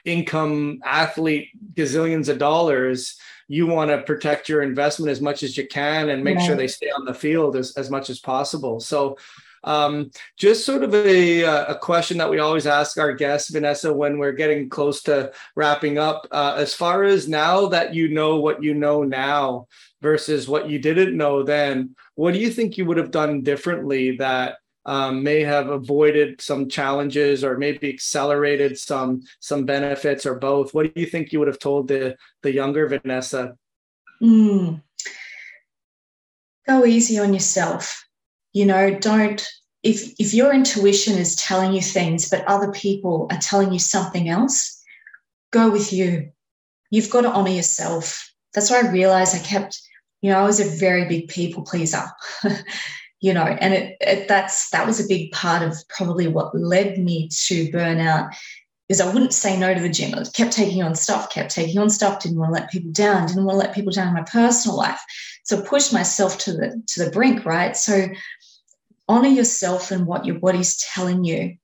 [0.03, 5.65] income athlete gazillions of dollars, you want to protect your investment as much as you
[5.65, 6.45] can and make right.
[6.45, 8.81] sure they stay on the field as, as much as possible.
[8.81, 9.17] So
[9.63, 13.93] um, just sort of a, uh, a question that we always ask our guests, Vanessa,
[13.93, 16.27] when we're getting close to wrapping up.
[16.31, 19.67] Uh, as far as now that you know what you know now
[20.01, 24.17] versus what you didn't know then, what do you think you would have done differently
[24.17, 30.73] that um, may have avoided some challenges or maybe accelerated some some benefits or both?
[30.73, 33.55] What do you think you would have told the the younger Vanessa?
[34.21, 34.81] Mm.
[36.67, 38.03] Go easy on yourself
[38.53, 39.45] You know, don't
[39.83, 44.29] if if your intuition is telling you things, but other people are telling you something
[44.29, 44.81] else,
[45.51, 46.31] go with you.
[46.89, 48.31] You've got to honor yourself.
[48.53, 49.81] That's why I realized I kept,
[50.21, 52.03] you know, I was a very big people pleaser.
[53.21, 56.97] you know, and it, it that's that was a big part of probably what led
[56.97, 58.33] me to burnout
[58.89, 60.13] is I wouldn't say no to the gym.
[60.13, 63.27] I kept taking on stuff, kept taking on stuff, didn't want to let people down,
[63.27, 64.99] didn't want to let people down in my personal life.
[65.43, 67.75] So pushed myself to the to the brink, right?
[67.75, 68.07] So
[69.07, 71.57] honor yourself and what your body's telling you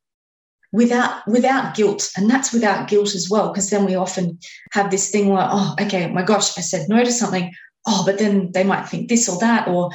[0.71, 2.11] without without guilt.
[2.15, 4.39] And that's without guilt as well because then we often
[4.71, 7.53] have this thing where oh okay my gosh i said no to something.
[7.85, 9.89] Oh but then they might think this or that or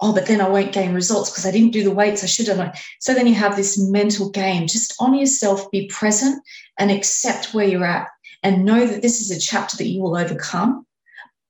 [0.00, 2.46] oh but then i won't gain results because i didn't do the weights i should
[2.48, 4.66] have so then you have this mental game.
[4.66, 6.42] Just honor yourself be present
[6.78, 8.08] and accept where you're at
[8.42, 10.86] and know that this is a chapter that you will overcome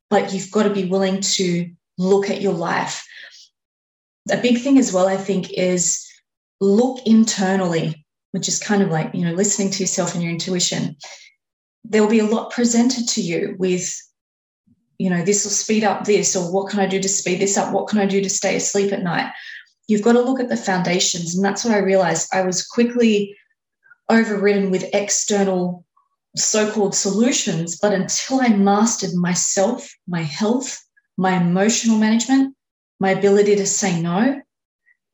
[0.08, 1.68] but you've got to be willing to
[1.98, 3.06] look at your life
[4.30, 6.04] a big thing as well, I think, is
[6.60, 10.96] look internally, which is kind of like, you know, listening to yourself and your intuition.
[11.84, 13.94] There will be a lot presented to you with,
[14.98, 17.56] you know, this will speed up this, or what can I do to speed this
[17.56, 17.72] up?
[17.72, 19.30] What can I do to stay asleep at night?
[19.88, 21.36] You've got to look at the foundations.
[21.36, 22.28] And that's what I realized.
[22.34, 23.36] I was quickly
[24.08, 25.84] overridden with external
[26.34, 27.78] so called solutions.
[27.78, 30.82] But until I mastered myself, my health,
[31.16, 32.56] my emotional management,
[33.00, 34.40] my ability to say no,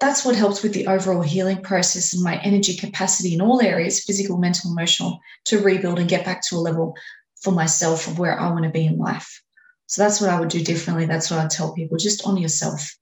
[0.01, 4.03] that's what helps with the overall healing process and my energy capacity in all areas
[4.03, 6.95] physical, mental, emotional to rebuild and get back to a level
[7.41, 9.43] for myself of where I want to be in life.
[9.87, 11.07] So that's what I would do differently.
[11.07, 12.97] That's what I tell people just honor yourself.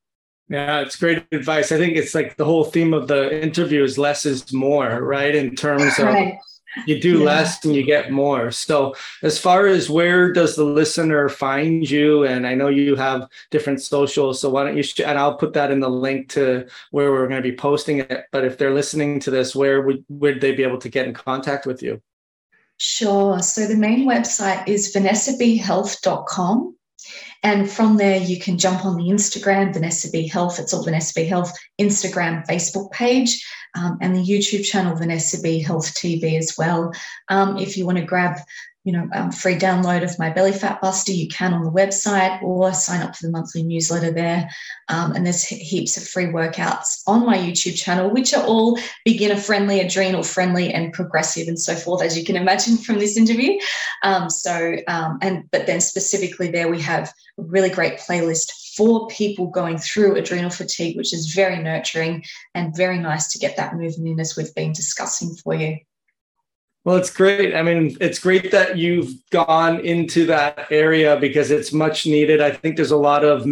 [0.48, 1.70] Yeah, it's great advice.
[1.70, 5.34] I think it's like the whole theme of the interview is less is more, right?
[5.34, 6.38] In terms of right
[6.86, 7.24] you do yeah.
[7.24, 8.50] less and you get more.
[8.50, 12.24] So as far as where does the listener find you?
[12.24, 15.52] And i know you have different socials so why don't you sh- and i'll put
[15.54, 18.26] that in the link to where we're going to be posting it.
[18.32, 21.14] But if they're listening to this where would would they be able to get in
[21.14, 22.00] contact with you?
[22.78, 23.40] Sure.
[23.40, 26.76] So the main website is vanessabhealth.com
[27.42, 30.58] and from there, you can jump on the Instagram, Vanessa B Health.
[30.58, 33.44] It's all Vanessa B Health Instagram, Facebook page,
[33.74, 36.92] um, and the YouTube channel, Vanessa B Health TV as well.
[37.28, 38.38] Um, if you want to grab
[38.84, 42.40] you know, um, free download of my belly fat buster, you can on the website
[42.42, 44.48] or sign up for the monthly newsletter there.
[44.88, 49.36] Um, and there's heaps of free workouts on my YouTube channel, which are all beginner
[49.36, 53.58] friendly, adrenal friendly, and progressive, and so forth, as you can imagine from this interview.
[54.02, 59.08] Um, so, um, and but then specifically there we have a really great playlist for
[59.08, 62.24] people going through adrenal fatigue, which is very nurturing
[62.54, 65.76] and very nice to get that movement in as we've been discussing for you.
[66.84, 67.54] Well, it's great.
[67.54, 72.40] I mean, it's great that you've gone into that area because it's much needed.
[72.40, 73.46] I think there's a lot of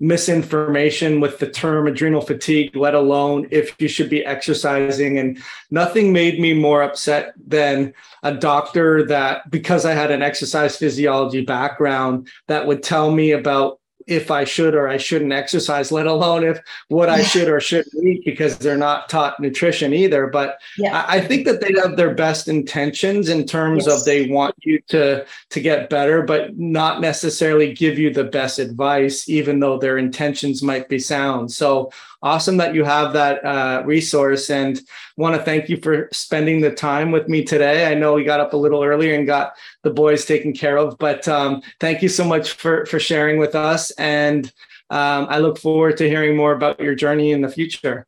[0.00, 5.18] misinformation with the term adrenal fatigue, let alone if you should be exercising.
[5.18, 5.38] And
[5.70, 7.92] nothing made me more upset than
[8.22, 13.80] a doctor that, because I had an exercise physiology background, that would tell me about
[14.06, 17.94] if I should or I shouldn't exercise, let alone if what I should or shouldn't
[18.04, 20.26] eat because they're not taught nutrition either.
[20.26, 21.04] But yeah.
[21.06, 24.00] I, I, think that they have their best intentions in terms yes.
[24.00, 28.58] of they want you to to get better, but not necessarily give you the best
[28.58, 31.52] advice, even though their intentions might be sound.
[31.52, 31.90] So
[32.22, 34.80] awesome that you have that uh, resource and
[35.16, 37.90] want to thank you for spending the time with me today.
[37.90, 40.96] I know we got up a little earlier and got the boys taken care of,
[40.98, 43.90] but um, thank you so much for, for sharing with us.
[43.92, 44.46] And
[44.90, 48.06] um, I look forward to hearing more about your journey in the future.